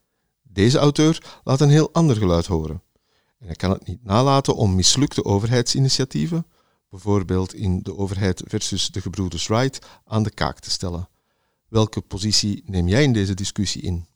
Deze 0.43 0.79
auteur 0.79 1.41
laat 1.45 1.61
een 1.61 1.69
heel 1.69 1.93
ander 1.93 2.17
geluid 2.17 2.47
horen. 2.47 2.83
En 3.39 3.47
hij 3.47 3.55
kan 3.55 3.71
het 3.71 3.87
niet 3.87 4.05
nalaten 4.05 4.57
om 4.57 4.75
mislukte 4.75 5.25
overheidsinitiatieven, 5.25 6.47
bijvoorbeeld 6.89 7.55
in 7.55 7.83
de 7.83 7.97
overheid 7.97 8.43
versus 8.47 8.91
de 8.91 9.01
gebroeders 9.01 9.47
Wright, 9.47 9.87
aan 10.05 10.23
de 10.23 10.31
kaak 10.31 10.59
te 10.59 10.71
stellen. 10.71 11.09
Welke 11.69 12.01
positie 12.01 12.63
neem 12.67 12.89
jij 12.89 13.03
in 13.03 13.13
deze 13.13 13.35
discussie 13.35 13.83
in? 13.83 14.07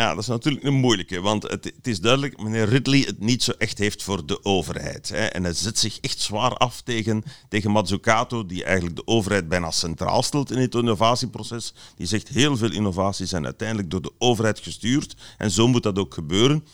Ja, 0.00 0.08
dat 0.14 0.18
is 0.18 0.26
natuurlijk 0.26 0.64
een 0.64 0.74
moeilijke, 0.74 1.20
want 1.20 1.42
het, 1.42 1.64
het, 1.64 1.86
is 1.86 2.00
duidelijk 2.00 2.36
dat 2.36 2.46
meneer 2.46 2.68
Ridley 2.68 3.00
het 3.00 3.20
niet 3.20 3.42
zo 3.42 3.52
echt 3.58 3.78
heeft 3.78 4.02
voor 4.02 4.26
de 4.26 4.44
overheid. 4.44 5.08
Hè. 5.08 5.24
En 5.26 5.42
hij 5.42 5.52
zet 5.52 5.78
zich 5.78 5.98
echt 6.00 6.20
zwaar 6.20 6.56
af 6.56 6.80
tegen, 6.80 7.22
tegen 7.48 7.70
Mazzucato, 7.70 8.46
die 8.46 8.64
eigenlijk 8.64 8.96
de 8.96 9.06
overheid 9.06 9.48
bijna 9.48 9.70
centraal 9.70 10.22
stelt 10.22 10.50
in 10.50 10.58
het 10.58 10.74
innovatieproces. 10.74 11.74
Die 11.96 12.06
zegt 12.06 12.28
heel 12.28 12.56
veel 12.56 12.72
innovaties 12.72 13.28
zijn 13.28 13.44
uiteindelijk 13.44 13.90
door 13.90 14.02
de 14.02 14.12
overheid 14.18 14.58
gestuurd 14.58 15.16
en 15.38 15.50
zo 15.50 15.68
moet 15.68 15.82
dat 15.82 15.98
ook 15.98 16.14
gebeuren. 16.14 16.64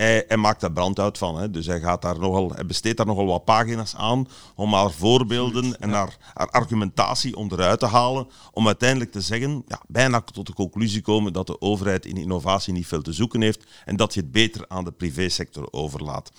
Hij, 0.00 0.24
hij, 0.28 0.36
maakt 0.36 0.60
daar 0.60 0.72
brandhout 0.72 1.18
van. 1.18 1.38
Hè. 1.38 1.50
Dus 1.50 1.66
hij, 1.66 1.80
gaat 1.80 2.02
daar 2.02 2.18
nogal, 2.18 2.52
hij 2.54 2.66
besteedt 2.66 2.96
daar 2.96 3.06
nogal 3.06 3.26
wat 3.26 3.44
pagina's 3.44 3.96
aan 3.96 4.28
om 4.54 4.74
haar 4.74 4.90
voorbeelden 4.90 5.80
en 5.80 5.90
haar, 5.90 6.16
haar, 6.34 6.50
argumentatie 6.50 7.36
onderuit 7.36 7.78
te 7.78 7.86
halen. 7.86 8.28
Om 8.52 8.66
uiteindelijk 8.66 9.12
te 9.12 9.20
zeggen, 9.20 9.62
ja, 9.66 9.80
bijna 9.88 10.20
tot 10.20 10.46
de 10.46 10.52
conclusie 10.52 11.02
komen 11.02 11.32
dat 11.32 11.46
de 11.46 11.60
overheid 11.60 12.06
in 12.06 12.16
innovatie 12.16 12.72
niet 12.72 12.86
veel 12.86 13.02
te 13.02 13.12
zoeken 13.12 13.40
heeft 13.40 13.66
en 13.84 13.96
dat 13.96 14.14
je 14.14 14.20
het 14.20 14.32
beter 14.32 14.64
aan 14.68 14.84
de 14.84 14.92
privésector 14.92 15.68
overlaat. 15.70 16.30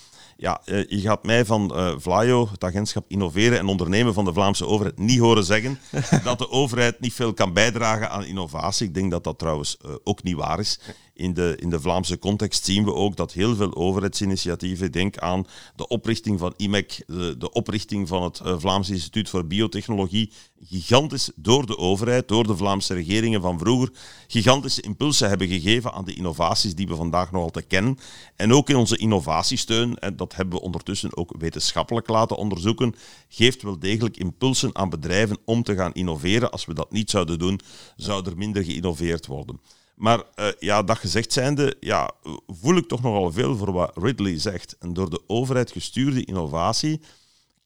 Ja, 0.41 0.61
eh, 0.65 0.87
je 0.87 0.99
gaat 0.99 1.23
mij 1.23 1.45
van 1.45 1.71
uh, 1.75 1.93
Vlaio, 1.97 2.47
het 2.51 2.63
agentschap 2.63 3.05
Innoveren 3.07 3.57
en 3.57 3.67
Ondernemen 3.67 4.13
van 4.13 4.25
de 4.25 4.33
Vlaamse 4.33 4.65
overheid, 4.65 4.97
niet 4.97 5.19
horen 5.19 5.43
zeggen 5.43 5.79
dat 6.23 6.37
de 6.37 6.49
overheid 6.49 6.99
niet 6.99 7.13
veel 7.13 7.33
kan 7.33 7.53
bijdragen 7.53 8.09
aan 8.09 8.25
innovatie. 8.25 8.87
Ik 8.87 8.93
denk 8.93 9.11
dat 9.11 9.23
dat 9.23 9.39
trouwens 9.39 9.77
uh, 9.85 9.91
ook 10.03 10.23
niet 10.23 10.35
waar 10.35 10.59
is 10.59 10.79
in 11.13 11.33
de, 11.33 11.55
in 11.59 11.69
de 11.69 11.79
Vlaamse 11.79 12.19
context 12.19 12.65
zien 12.65 12.83
we 12.83 12.93
ook 12.93 13.15
dat 13.15 13.33
heel 13.33 13.55
veel 13.55 13.75
overheidsinitiatieven, 13.75 14.91
denk 14.91 15.17
aan 15.17 15.45
de 15.75 15.87
oprichting 15.87 16.39
van 16.39 16.53
IMEC, 16.57 17.03
de, 17.07 17.35
de 17.37 17.51
oprichting 17.51 18.07
van 18.07 18.23
het 18.23 18.41
Vlaams 18.43 18.89
Instituut 18.89 19.29
voor 19.29 19.45
Biotechnologie, 19.45 20.31
gigantisch 20.63 21.31
door 21.35 21.65
de 21.65 21.77
overheid, 21.77 22.27
door 22.27 22.47
de 22.47 22.57
Vlaamse 22.57 22.93
regeringen 22.93 23.41
van 23.41 23.59
vroeger, 23.59 23.91
gigantische 24.27 24.81
impulsen 24.81 25.29
hebben 25.29 25.47
gegeven 25.47 25.93
aan 25.93 26.05
de 26.05 26.13
innovaties 26.13 26.75
die 26.75 26.87
we 26.87 26.95
vandaag 26.95 27.31
nog 27.31 27.43
altijd 27.43 27.67
kennen. 27.67 27.97
En 28.35 28.53
ook 28.53 28.69
in 28.69 28.75
onze 28.75 28.97
innovatiesteun, 28.97 29.97
en 29.97 30.15
dat 30.15 30.35
hebben 30.35 30.55
we 30.59 30.65
ondertussen 30.65 31.17
ook 31.17 31.33
wetenschappelijk 31.37 32.07
laten 32.07 32.37
onderzoeken, 32.37 32.95
geeft 33.27 33.61
wel 33.61 33.79
degelijk 33.79 34.17
impulsen 34.17 34.75
aan 34.75 34.89
bedrijven 34.89 35.37
om 35.45 35.63
te 35.63 35.75
gaan 35.75 35.93
innoveren. 35.93 36.51
Als 36.51 36.65
we 36.65 36.73
dat 36.73 36.91
niet 36.91 37.09
zouden 37.09 37.39
doen, 37.39 37.59
zou 37.95 38.25
er 38.25 38.37
minder 38.37 38.63
geïnnoveerd 38.63 39.25
worden. 39.25 39.59
Maar 39.95 40.23
uh, 40.35 40.47
ja, 40.59 40.83
dat 40.83 40.97
gezegd 40.97 41.33
zijnde, 41.33 41.75
ja, 41.79 42.11
voel 42.47 42.75
ik 42.75 42.87
toch 42.87 43.01
nogal 43.01 43.31
veel 43.31 43.57
voor 43.57 43.71
wat 43.71 43.97
Ridley 43.97 44.39
zegt. 44.39 44.75
En 44.79 44.93
door 44.93 45.09
de 45.09 45.21
overheid 45.27 45.71
gestuurde 45.71 46.25
innovatie 46.25 47.01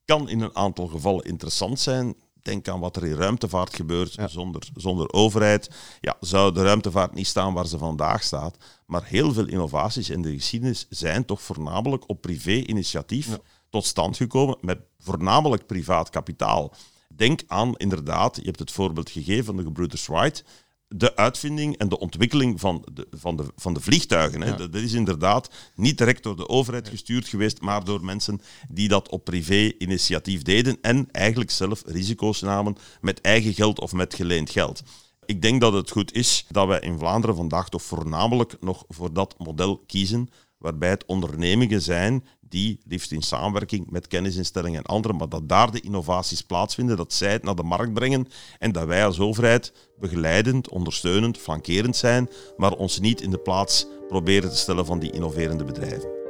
kan 0.06 0.30
in 0.30 0.42
een 0.42 0.56
aantal 0.56 0.88
gevallen 0.88 1.26
interessant 1.26 1.80
zijn. 1.80 2.16
Denk 2.46 2.68
aan 2.68 2.80
wat 2.80 2.96
er 2.96 3.06
in 3.06 3.16
ruimtevaart 3.16 3.76
gebeurt 3.76 4.18
zonder, 4.26 4.68
zonder 4.76 5.14
overheid. 5.14 5.70
Ja, 6.02 6.18
zou 6.20 6.54
de 6.54 6.64
ruimtevaart 6.64 7.14
niet 7.14 7.28
staan 7.28 7.54
waar 7.54 7.68
ze 7.68 7.78
vandaag 7.78 8.24
staat. 8.24 8.58
Maar 8.86 9.04
heel 9.04 9.34
veel 9.34 9.48
innovaties 9.48 10.10
in 10.10 10.22
de 10.22 10.34
geschiedenis 10.34 10.86
zijn 10.90 11.26
toch 11.26 11.42
voornamelijk 11.42 12.10
op 12.10 12.22
privé-initiatief 12.22 13.38
tot 13.70 13.86
stand 13.86 14.18
gekomen 14.18 14.58
met 14.62 14.80
voornamelijk 15.00 15.66
privaat 15.66 16.10
kapitaal. 16.10 16.74
Denk 17.16 17.42
aan, 17.48 17.78
inderdaad, 17.78 18.36
je 18.36 18.46
hebt 18.46 18.60
het 18.60 18.72
voorbeeld 18.72 19.10
gegeven 19.10 19.46
van 19.46 19.56
de 19.56 19.64
gebroeders 19.64 20.08
Wright 20.08 20.44
de 20.98 21.16
uitvinding 21.16 21.78
en 21.78 21.90
de 21.90 22.00
ontwikkeling 22.00 22.60
van 22.60 22.86
de, 22.94 23.08
van 23.12 23.36
de, 23.36 23.46
van 23.56 23.74
de 23.74 23.80
vliegtuigen. 23.80 24.42
Hè. 24.42 24.56
Dat, 24.56 24.76
is 24.76 24.94
inderdaad 24.94 25.50
niet 25.76 25.98
direct 25.98 26.24
door 26.24 26.36
de 26.36 26.50
overheid 26.50 26.90
gestuurd 26.90 27.28
geweest, 27.28 27.62
maar 27.62 27.84
door 27.84 28.06
mensen 28.06 28.42
die 28.70 28.88
dat 28.88 29.10
op 29.10 29.24
privé-initiatief 29.24 30.42
deden 30.42 30.78
en 30.82 31.08
eigenlijk 31.12 31.52
zelf 31.52 31.84
risico's 31.86 32.42
namen 32.42 32.76
met 33.02 33.22
eigen 33.22 33.54
geld 33.54 33.80
of 33.80 33.94
met 33.94 34.14
geleend 34.14 34.50
geld. 34.50 34.82
Ik 35.26 35.42
denk 35.42 35.62
dat 35.62 35.74
het 35.74 35.92
goed 35.92 36.14
is 36.14 36.46
dat 36.50 36.68
wij 36.68 36.80
in 36.80 37.00
Vlaanderen 37.00 37.36
vandaag 37.36 37.70
toch 37.70 37.84
voornamelijk 37.84 38.58
nog 38.60 38.84
voor 38.88 39.14
dat 39.14 39.36
model 39.38 39.84
kiezen, 39.88 40.30
waarbij 40.58 40.90
het 40.90 41.06
ondernemingen 41.06 41.82
zijn 41.82 42.24
die, 42.56 42.80
liefst 42.88 43.12
in 43.12 43.22
samenwerking 43.22 43.90
met 43.90 44.08
kennisinstellingen 44.08 44.80
en 44.80 44.86
anderen, 44.86 45.18
maar 45.18 45.30
dat 45.30 45.50
daar 45.50 45.72
de 45.72 45.80
innovaties 45.80 46.42
plaatsvinden, 46.42 46.98
dat 46.98 47.14
zij 47.14 47.32
het 47.32 47.44
naar 47.44 47.56
de 47.56 47.64
markt 47.64 47.94
brengen 47.94 48.28
en 48.60 48.72
dat 48.72 48.86
wij 48.86 49.06
als 49.06 49.20
overheid 49.20 49.74
begeleidend, 50.00 50.70
ondersteunend, 50.70 51.38
flankerend 51.38 51.96
zijn, 51.96 52.30
maar 52.58 52.74
ons 52.74 53.00
niet 53.00 53.22
in 53.22 53.30
de 53.30 53.40
plaats 53.40 53.88
proberen 54.08 54.50
te 54.50 54.58
stellen 54.58 54.86
van 54.86 55.00
die 55.00 55.12
innoverende 55.12 55.64
bedrijven. 55.64 56.25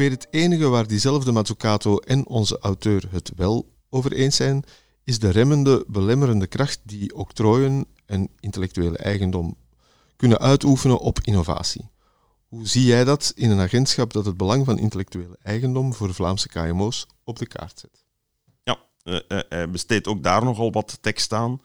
Ongeveer 0.00 0.18
het 0.18 0.28
enige 0.30 0.68
waar 0.68 0.86
diezelfde 0.86 1.32
Mazzucato 1.32 1.98
en 1.98 2.26
onze 2.26 2.58
auteur 2.58 3.04
het 3.10 3.32
wel 3.36 3.72
over 3.90 4.12
eens 4.12 4.36
zijn, 4.36 4.64
is 5.04 5.18
de 5.18 5.30
remmende, 5.30 5.84
belemmerende 5.88 6.46
kracht 6.46 6.80
die 6.82 7.14
octrooien 7.14 7.86
en 8.06 8.28
intellectuele 8.38 8.96
eigendom 8.96 9.56
kunnen 10.16 10.38
uitoefenen 10.38 10.98
op 10.98 11.18
innovatie. 11.22 11.90
Hoe 12.48 12.66
zie 12.66 12.84
jij 12.84 13.04
dat 13.04 13.32
in 13.36 13.50
een 13.50 13.60
agentschap 13.60 14.12
dat 14.12 14.24
het 14.24 14.36
belang 14.36 14.64
van 14.64 14.78
intellectuele 14.78 15.38
eigendom 15.42 15.94
voor 15.94 16.14
Vlaamse 16.14 16.48
KMO's 16.48 17.06
op 17.24 17.38
de 17.38 17.46
kaart 17.46 17.78
zet? 17.78 18.04
Ja, 18.62 18.78
uh, 19.04 19.40
uh, 19.50 19.70
besteedt 19.70 20.08
ook 20.08 20.22
daar 20.22 20.44
nogal 20.44 20.72
wat 20.72 20.98
tekst 21.00 21.32
aan 21.32 21.60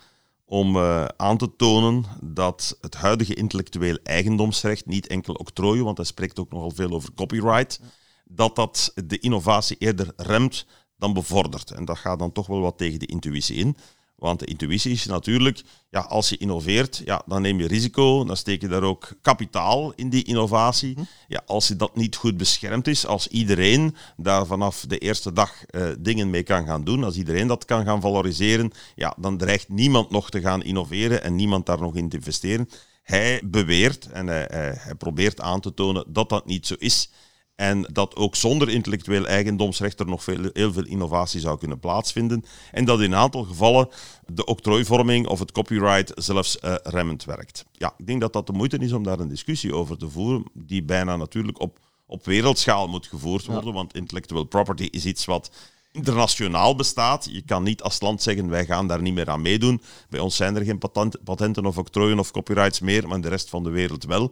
om 0.45 0.75
uh, 0.75 1.05
aan 1.05 1.37
te 1.37 1.55
tonen 1.55 2.05
dat 2.21 2.77
het 2.81 2.95
huidige 2.95 3.33
intellectueel 3.33 3.97
eigendomsrecht, 4.03 4.85
niet 4.85 5.07
enkel 5.07 5.33
octrooien, 5.33 5.83
want 5.83 5.97
hij 5.97 6.05
spreekt 6.05 6.39
ook 6.39 6.51
nogal 6.51 6.71
veel 6.71 6.91
over 6.91 7.13
copyright, 7.13 7.79
dat 8.25 8.55
dat 8.55 8.91
de 9.05 9.19
innovatie 9.19 9.77
eerder 9.79 10.13
remt 10.15 10.65
dan 10.97 11.13
bevordert. 11.13 11.71
En 11.71 11.85
dat 11.85 11.97
gaat 11.97 12.19
dan 12.19 12.31
toch 12.31 12.47
wel 12.47 12.59
wat 12.59 12.77
tegen 12.77 12.99
de 12.99 13.05
intuïtie 13.05 13.55
in. 13.55 13.77
Want 14.15 14.39
de 14.39 14.45
intuïtie 14.45 14.91
is 14.91 15.05
natuurlijk, 15.05 15.61
ja, 15.89 15.99
als 15.99 16.29
je 16.29 16.37
innoveert, 16.37 17.01
ja, 17.05 17.21
dan 17.25 17.41
neem 17.41 17.59
je 17.59 17.67
risico, 17.67 18.23
dan 18.23 18.37
steek 18.37 18.61
je 18.61 18.67
daar 18.67 18.83
ook 18.83 19.09
kapitaal 19.21 19.93
in 19.95 20.09
die 20.09 20.23
innovatie. 20.23 20.93
Mhm. 20.93 21.03
Ja, 21.27 21.41
als 21.45 21.67
je 21.67 21.75
dat 21.75 21.95
niet 21.95 22.15
goed 22.15 22.37
beschermd 22.37 22.87
is, 22.87 23.05
als 23.05 23.27
iedereen 23.27 23.95
daar 24.17 24.45
vanaf 24.45 24.85
de 24.87 24.97
eerste 24.97 25.33
dag 25.33 25.51
uh, 25.69 25.87
dingen 25.99 26.29
mee 26.29 26.43
kan 26.43 26.65
gaan 26.65 26.83
doen, 26.83 27.03
als 27.03 27.15
iedereen 27.15 27.47
dat 27.47 27.65
kan 27.65 27.85
gaan 27.85 28.01
valoriseren, 28.01 28.71
ja, 28.95 29.15
dan 29.17 29.37
dreigt 29.37 29.69
niemand 29.69 30.09
nog 30.09 30.29
te 30.29 30.41
gaan 30.41 30.63
innoveren 30.63 31.23
en 31.23 31.35
niemand 31.35 31.65
daar 31.65 31.81
nog 31.81 31.95
in 31.95 32.09
te 32.09 32.15
investeren. 32.17 32.69
Hij 33.01 33.41
beweert 33.45 34.05
en 34.11 34.27
hij, 34.27 34.47
hij, 34.51 34.73
hij 34.77 34.95
probeert 34.95 35.41
aan 35.41 35.59
te 35.59 35.73
tonen 35.73 36.05
dat 36.07 36.29
dat 36.29 36.45
niet 36.45 36.67
zo 36.67 36.75
is. 36.77 37.09
En 37.55 37.87
dat 37.91 38.15
ook 38.15 38.35
zonder 38.35 38.69
intellectueel 38.69 39.25
eigendomsrecht 39.25 39.99
er 39.99 40.05
nog 40.05 40.23
veel, 40.23 40.49
heel 40.53 40.73
veel 40.73 40.85
innovatie 40.85 41.39
zou 41.39 41.57
kunnen 41.57 41.79
plaatsvinden. 41.79 42.45
En 42.71 42.85
dat 42.85 42.99
in 42.99 43.11
een 43.11 43.17
aantal 43.17 43.43
gevallen 43.43 43.89
de 44.25 44.45
octrooivorming 44.45 45.27
of 45.27 45.39
het 45.39 45.51
copyright 45.51 46.11
zelfs 46.15 46.57
uh, 46.63 46.75
remmend 46.83 47.23
werkt. 47.23 47.65
Ja, 47.71 47.93
ik 47.97 48.07
denk 48.07 48.21
dat 48.21 48.33
dat 48.33 48.47
de 48.47 48.53
moeite 48.53 48.77
is 48.77 48.91
om 48.91 49.03
daar 49.03 49.19
een 49.19 49.27
discussie 49.27 49.73
over 49.73 49.97
te 49.97 50.09
voeren, 50.09 50.43
die 50.53 50.83
bijna 50.83 51.15
natuurlijk 51.15 51.59
op, 51.61 51.79
op 52.05 52.25
wereldschaal 52.25 52.87
moet 52.87 53.07
gevoerd 53.07 53.45
worden. 53.45 53.73
Want 53.73 53.95
intellectual 53.95 54.43
property 54.43 54.87
is 54.91 55.05
iets 55.05 55.25
wat 55.25 55.51
internationaal 55.91 56.75
bestaat. 56.75 57.27
Je 57.31 57.41
kan 57.41 57.63
niet 57.63 57.81
als 57.81 58.01
land 58.01 58.21
zeggen, 58.21 58.49
wij 58.49 58.65
gaan 58.65 58.87
daar 58.87 59.01
niet 59.01 59.13
meer 59.13 59.29
aan 59.29 59.41
meedoen. 59.41 59.81
Bij 60.09 60.19
ons 60.19 60.35
zijn 60.35 60.55
er 60.55 60.63
geen 60.63 60.81
patenten 61.23 61.65
of 61.65 61.77
octrooien 61.77 62.19
of 62.19 62.31
copyrights 62.31 62.79
meer, 62.79 63.07
maar 63.07 63.15
in 63.15 63.21
de 63.21 63.29
rest 63.29 63.49
van 63.49 63.63
de 63.63 63.69
wereld 63.69 64.03
wel 64.03 64.31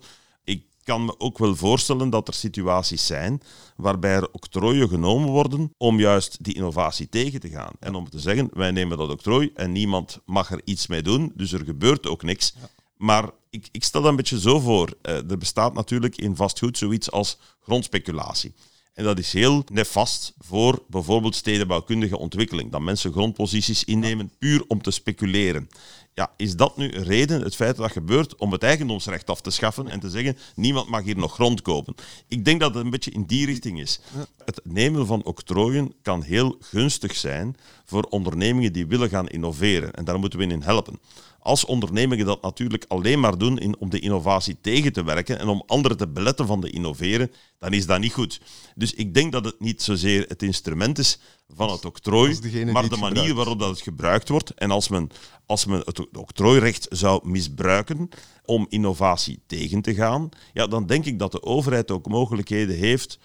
kan 0.83 1.05
me 1.05 1.19
ook 1.19 1.37
wel 1.37 1.55
voorstellen 1.55 2.09
dat 2.09 2.27
er 2.27 2.33
situaties 2.33 3.05
zijn 3.05 3.41
waarbij 3.75 4.15
er 4.15 4.31
octrooien 4.31 4.89
genomen 4.89 5.29
worden 5.29 5.73
om 5.77 5.99
juist 5.99 6.43
die 6.43 6.53
innovatie 6.53 7.09
tegen 7.09 7.39
te 7.39 7.49
gaan. 7.49 7.71
En 7.79 7.95
om 7.95 8.09
te 8.09 8.19
zeggen, 8.19 8.49
wij 8.53 8.71
nemen 8.71 8.97
dat 8.97 9.09
octrooi 9.09 9.51
en 9.55 9.71
niemand 9.71 10.19
mag 10.25 10.51
er 10.51 10.61
iets 10.63 10.87
mee 10.87 11.01
doen, 11.01 11.31
dus 11.35 11.51
er 11.51 11.65
gebeurt 11.65 12.07
ook 12.07 12.23
niks. 12.23 12.55
Maar 12.97 13.29
ik, 13.49 13.67
ik 13.71 13.83
stel 13.83 14.01
dat 14.01 14.09
een 14.09 14.15
beetje 14.15 14.39
zo 14.39 14.59
voor. 14.59 14.93
Uh, 15.01 15.31
er 15.31 15.37
bestaat 15.37 15.73
natuurlijk 15.73 16.17
in 16.17 16.35
vastgoed 16.35 16.77
zoiets 16.77 17.11
als 17.11 17.37
grondspeculatie. 17.61 18.53
En 18.93 19.03
dat 19.03 19.19
is 19.19 19.33
heel 19.33 19.63
nefast 19.71 20.33
voor 20.39 20.83
bijvoorbeeld 20.87 21.35
stedenbouwkundige 21.35 22.17
ontwikkeling. 22.17 22.71
Dat 22.71 22.81
mensen 22.81 23.11
grondposities 23.11 23.83
innemen 23.83 24.31
puur 24.37 24.63
om 24.67 24.81
te 24.81 24.91
speculeren. 24.91 25.69
Ja, 26.15 26.31
is 26.37 26.55
dat 26.55 26.77
nu 26.77 26.91
een 26.91 27.03
reden, 27.03 27.41
het 27.41 27.55
feit 27.55 27.75
dat 27.75 27.85
dat 27.85 27.91
gebeurt, 27.91 28.35
om 28.35 28.51
het 28.51 28.63
eigendomsrecht 28.63 29.29
af 29.29 29.41
te 29.41 29.51
schaffen 29.51 29.87
en 29.87 29.99
te 29.99 30.09
zeggen, 30.09 30.37
niemand 30.55 30.89
mag 30.89 31.03
hier 31.03 31.17
nog 31.17 31.33
grond 31.33 31.61
kopen? 31.61 31.95
Ik 32.27 32.45
denk 32.45 32.59
dat 32.59 32.73
het 32.73 32.83
een 32.83 32.89
beetje 32.89 33.11
in 33.11 33.23
die 33.23 33.45
richting 33.45 33.79
is. 33.79 33.99
Het 34.45 34.61
nemen 34.63 35.05
van 35.05 35.23
octrooien 35.23 35.93
kan 36.01 36.21
heel 36.21 36.57
gunstig 36.59 37.15
zijn 37.15 37.55
voor 37.85 38.03
ondernemingen 38.03 38.73
die 38.73 38.87
willen 38.87 39.09
gaan 39.09 39.27
innoveren. 39.27 39.93
En 39.93 40.05
daar 40.05 40.19
moeten 40.19 40.39
we 40.39 40.45
in 40.45 40.61
helpen. 40.61 40.99
Als 41.43 41.65
ondernemingen 41.65 42.25
dat 42.25 42.41
natuurlijk 42.41 42.85
alleen 42.87 43.19
maar 43.19 43.37
doen 43.37 43.57
in, 43.57 43.77
om 43.79 43.89
de 43.89 43.99
innovatie 43.99 44.57
tegen 44.61 44.93
te 44.93 45.03
werken 45.03 45.39
en 45.39 45.47
om 45.47 45.63
anderen 45.65 45.97
te 45.97 46.07
beletten 46.07 46.47
van 46.47 46.61
te 46.61 46.69
innoveren, 46.69 47.31
dan 47.59 47.73
is 47.73 47.85
dat 47.85 47.99
niet 47.99 48.13
goed. 48.13 48.41
Dus 48.75 48.93
ik 48.93 49.13
denk 49.13 49.31
dat 49.31 49.45
het 49.45 49.59
niet 49.59 49.81
zozeer 49.81 50.25
het 50.27 50.43
instrument 50.43 50.97
is 50.97 51.19
van 51.55 51.71
het 51.71 51.85
octrooi, 51.85 52.39
maar 52.71 52.89
de 52.89 52.97
manier 52.97 53.33
waarop 53.33 53.59
dat 53.59 53.69
het 53.69 53.81
gebruikt 53.81 54.29
wordt. 54.29 54.53
En 54.53 54.71
als 54.71 54.87
men, 54.87 55.09
als 55.45 55.65
men 55.65 55.81
het 55.85 56.17
octrooirecht 56.17 56.87
zou 56.89 57.29
misbruiken 57.29 58.09
om 58.45 58.65
innovatie 58.69 59.39
tegen 59.47 59.81
te 59.81 59.93
gaan, 59.93 60.29
ja, 60.53 60.67
dan 60.67 60.85
denk 60.85 61.05
ik 61.05 61.19
dat 61.19 61.31
de 61.31 61.43
overheid 61.43 61.91
ook 61.91 62.07
mogelijkheden 62.07 62.75
heeft 62.75 63.19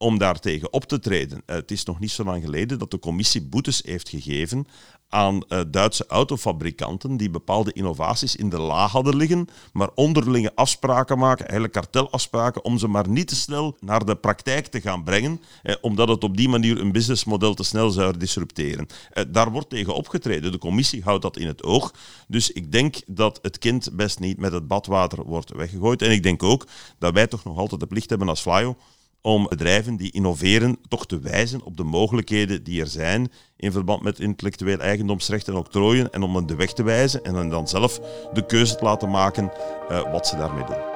om 0.00 0.18
daartegen 0.18 0.72
op 0.72 0.84
te 0.84 0.98
treden. 0.98 1.42
Eh, 1.46 1.56
het 1.56 1.70
is 1.70 1.84
nog 1.84 2.00
niet 2.00 2.10
zo 2.10 2.24
lang 2.24 2.44
geleden 2.44 2.78
dat 2.78 2.90
de 2.90 2.98
commissie 2.98 3.42
boetes 3.42 3.82
heeft 3.84 4.08
gegeven 4.08 4.66
aan 5.10 5.42
uh, 5.48 5.60
Duitse 5.68 6.04
autofabrikanten 6.08 7.16
die 7.16 7.30
bepaalde 7.30 7.72
innovaties 7.72 8.36
in 8.36 8.48
de 8.48 8.60
la 8.60 8.86
hadden 8.86 9.16
liggen, 9.16 9.48
maar 9.72 9.88
onderlinge 9.94 10.54
afspraken 10.54 11.18
maken, 11.18 11.44
eigenlijk 11.44 11.72
kartelafspraken, 11.72 12.64
om 12.64 12.78
ze 12.78 12.88
maar 12.88 13.08
niet 13.08 13.28
te 13.28 13.34
snel 13.34 13.76
naar 13.80 14.04
de 14.04 14.16
praktijk 14.16 14.66
te 14.66 14.80
gaan 14.80 15.04
brengen, 15.04 15.40
eh, 15.62 15.74
omdat 15.80 16.08
het 16.08 16.24
op 16.24 16.36
die 16.36 16.48
manier 16.48 16.80
een 16.80 16.92
businessmodel 16.92 17.54
te 17.54 17.62
snel 17.62 17.90
zou 17.90 18.16
disrupteren. 18.16 18.86
Eh, 19.10 19.24
daar 19.28 19.50
wordt 19.50 19.70
tegen 19.70 19.94
opgetreden. 19.94 20.52
De 20.52 20.58
commissie 20.58 21.02
houdt 21.02 21.22
dat 21.22 21.36
in 21.36 21.46
het 21.46 21.62
oog. 21.62 21.94
Dus 22.28 22.52
ik 22.52 22.72
denk 22.72 23.00
dat 23.06 23.38
het 23.42 23.58
kind 23.58 23.88
best 23.92 24.20
niet 24.20 24.38
met 24.38 24.52
het 24.52 24.68
badwater 24.68 25.24
wordt 25.24 25.52
weggegooid. 25.52 26.02
En 26.02 26.10
ik 26.10 26.22
denk 26.22 26.42
ook 26.42 26.66
dat 26.98 27.14
wij 27.14 27.26
toch 27.26 27.44
nog 27.44 27.58
altijd 27.58 27.80
de 27.80 27.86
plicht 27.86 28.10
hebben 28.10 28.28
als 28.28 28.40
Flyo 28.40 28.76
om 29.22 29.46
bedrijven 29.48 29.96
die 29.96 30.12
innoveren 30.12 30.78
toch 30.88 31.06
te 31.06 31.18
wijzen 31.18 31.62
op 31.62 31.76
de 31.76 31.84
mogelijkheden 31.84 32.64
die 32.64 32.80
er 32.80 32.86
zijn 32.86 33.32
in 33.56 33.72
verband 33.72 34.02
met 34.02 34.20
intellectueel 34.20 34.78
eigendomsrecht 34.78 35.48
en 35.48 35.54
octrooien 35.54 36.12
en 36.12 36.22
om 36.22 36.34
hen 36.34 36.46
de 36.46 36.54
weg 36.54 36.72
te 36.72 36.82
wijzen 36.82 37.24
en 37.24 37.34
hen 37.34 37.48
dan 37.48 37.68
zelf 37.68 38.00
de 38.32 38.46
keuze 38.46 38.76
te 38.76 38.84
laten 38.84 39.10
maken 39.10 39.52
uh, 39.90 40.12
wat 40.12 40.26
ze 40.26 40.36
daarmee 40.36 40.64
doen. 40.64 40.89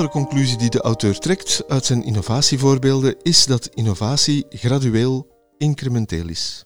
Andere 0.00 0.24
conclusie 0.24 0.58
die 0.58 0.70
de 0.70 0.80
auteur 0.80 1.18
trekt 1.18 1.64
uit 1.68 1.84
zijn 1.84 2.04
innovatievoorbeelden 2.04 3.16
is 3.22 3.46
dat 3.46 3.66
innovatie 3.66 4.46
gradueel 4.48 5.26
incrementeel 5.58 6.28
is. 6.28 6.64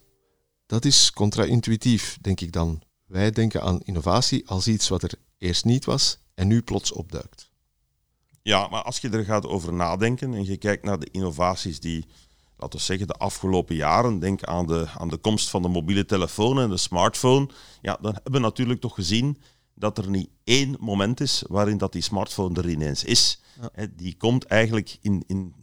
Dat 0.65 0.85
is 0.85 1.11
contra-intuïtief, 1.11 2.17
denk 2.21 2.41
ik 2.41 2.51
dan. 2.51 2.81
Wij 3.05 3.31
denken 3.31 3.61
aan 3.61 3.81
innovatie 3.83 4.47
als 4.49 4.67
iets 4.67 4.89
wat 4.89 5.03
er 5.03 5.13
eerst 5.37 5.65
niet 5.65 5.85
was 5.85 6.17
en 6.35 6.47
nu 6.47 6.61
plots 6.61 6.91
opduikt. 6.91 7.51
Ja, 8.41 8.67
maar 8.67 8.81
als 8.81 8.99
je 8.99 9.09
er 9.09 9.25
gaat 9.25 9.45
over 9.45 9.73
nadenken 9.73 10.33
en 10.33 10.45
je 10.45 10.57
kijkt 10.57 10.83
naar 10.83 10.99
de 10.99 11.09
innovaties 11.11 11.79
die, 11.79 12.05
laten 12.57 12.79
we 12.79 12.85
zeggen, 12.85 13.07
de 13.07 13.13
afgelopen 13.13 13.75
jaren, 13.75 14.19
denk 14.19 14.43
aan 14.43 14.65
de, 14.65 14.87
aan 14.97 15.09
de 15.09 15.17
komst 15.17 15.49
van 15.49 15.61
de 15.61 15.67
mobiele 15.67 16.05
telefoon 16.05 16.59
en 16.59 16.69
de 16.69 16.77
smartphone, 16.77 17.49
ja, 17.81 17.97
dan 18.01 18.13
hebben 18.13 18.31
we 18.31 18.39
natuurlijk 18.39 18.81
toch 18.81 18.95
gezien 18.95 19.37
dat 19.75 19.97
er 19.97 20.09
niet 20.09 20.29
één 20.43 20.75
moment 20.79 21.19
is 21.19 21.43
waarin 21.47 21.77
dat 21.77 21.91
die 21.91 22.01
smartphone 22.01 22.59
er 22.61 22.69
ineens 22.69 23.03
is. 23.03 23.39
Die 23.95 24.15
komt 24.17 24.45
eigenlijk 24.45 24.97
in, 25.01 25.23
in 25.27 25.53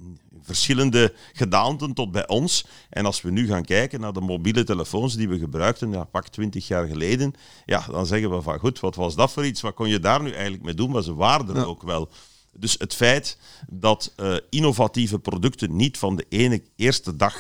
verschillende 0.42 1.14
gedaanten 1.33 1.94
tot 1.94 2.12
bij 2.12 2.29
ons. 2.29 2.66
En 2.90 3.07
als 3.07 3.22
we 3.22 3.31
nu 3.31 3.46
gaan 3.46 3.64
kijken 3.64 4.01
naar 4.01 4.12
de 4.12 4.20
mobiele 4.20 4.64
telefoons 4.64 5.16
die 5.16 5.29
we 5.29 5.38
gebruikten, 5.38 5.90
ja, 5.90 6.05
pak 6.05 6.29
20 6.29 6.66
jaar 6.66 6.87
geleden, 6.87 7.33
ja, 7.64 7.87
dan 7.90 8.07
zeggen 8.07 8.31
we 8.31 8.42
van 8.42 8.59
goed, 8.59 8.81
wat 8.81 8.94
was 8.94 9.14
dat 9.14 9.33
voor 9.33 9.46
iets? 9.46 9.61
Wat 9.61 9.75
kon 9.75 9.88
je 9.88 10.01
daar 10.01 10.22
nu 10.22 10.31
eigenlijk 10.31 10.62
mee 10.62 10.75
doen? 10.75 10.90
Maar 10.90 11.03
ze 11.03 11.14
waren 11.14 11.57
er 11.57 11.66
ook 11.66 11.83
wel. 11.83 12.09
Dus 12.57 12.75
het 12.79 12.94
feit 12.94 13.38
dat 13.70 14.12
uh, 14.16 14.37
innovatieve 14.51 15.18
producten 15.18 15.77
niet 15.77 15.98
van 15.98 16.16
de 16.16 16.27
ene 16.29 16.62
eerste 16.77 17.16
dag 17.16 17.37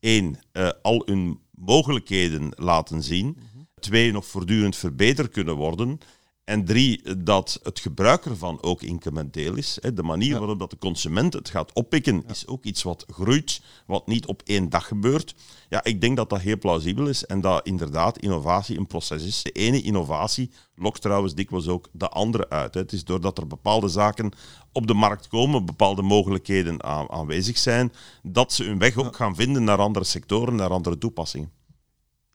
één 0.00 0.38
uh, 0.52 0.70
al 0.82 1.02
hun 1.04 1.40
mogelijkheden 1.50 2.52
laten 2.54 3.02
zien, 3.02 3.38
twee, 3.80 4.12
nog 4.12 4.26
voortdurend 4.26 4.76
verbeterd 4.76 5.32
kunnen 5.32 5.56
worden. 5.56 5.98
En 6.44 6.64
drie, 6.64 7.16
dat 7.18 7.60
het 7.62 7.80
gebruik 7.80 8.24
ervan 8.24 8.62
ook 8.62 8.82
incrementeel 8.82 9.54
is. 9.54 9.78
De 9.94 10.02
manier 10.02 10.38
waarop 10.38 10.58
dat 10.58 10.70
de 10.70 10.78
consument 10.78 11.32
het 11.32 11.48
gaat 11.48 11.72
oppikken, 11.72 12.24
is 12.28 12.46
ook 12.46 12.64
iets 12.64 12.82
wat 12.82 13.04
groeit, 13.10 13.60
wat 13.86 14.06
niet 14.06 14.26
op 14.26 14.42
één 14.44 14.68
dag 14.68 14.86
gebeurt. 14.86 15.34
Ja, 15.68 15.84
ik 15.84 16.00
denk 16.00 16.16
dat 16.16 16.30
dat 16.30 16.40
heel 16.40 16.58
plausibel 16.58 17.06
is 17.06 17.26
en 17.26 17.40
dat 17.40 17.66
inderdaad 17.66 18.18
innovatie 18.18 18.78
een 18.78 18.86
proces 18.86 19.22
is. 19.22 19.42
De 19.42 19.50
ene 19.50 19.82
innovatie 19.82 20.50
lokt 20.74 21.00
trouwens 21.00 21.34
dikwijls 21.34 21.68
ook 21.68 21.88
de 21.92 22.08
andere 22.08 22.48
uit. 22.48 22.74
Het 22.74 22.92
is 22.92 23.04
doordat 23.04 23.38
er 23.38 23.46
bepaalde 23.46 23.88
zaken 23.88 24.32
op 24.72 24.86
de 24.86 24.94
markt 24.94 25.28
komen, 25.28 25.66
bepaalde 25.66 26.02
mogelijkheden 26.02 26.84
aanwezig 27.10 27.58
zijn, 27.58 27.92
dat 28.22 28.52
ze 28.52 28.64
hun 28.64 28.78
weg 28.78 28.96
ook 28.96 29.16
gaan 29.16 29.34
vinden 29.34 29.64
naar 29.64 29.78
andere 29.78 30.04
sectoren, 30.04 30.54
naar 30.54 30.70
andere 30.70 30.98
toepassingen. 30.98 31.55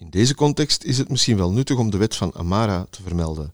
In 0.01 0.09
deze 0.09 0.35
context 0.35 0.83
is 0.83 0.97
het 0.97 1.09
misschien 1.09 1.37
wel 1.37 1.51
nuttig 1.51 1.77
om 1.77 1.89
de 1.89 1.97
wet 1.97 2.15
van 2.15 2.35
Amara 2.35 2.85
te 2.89 3.01
vermelden. 3.01 3.53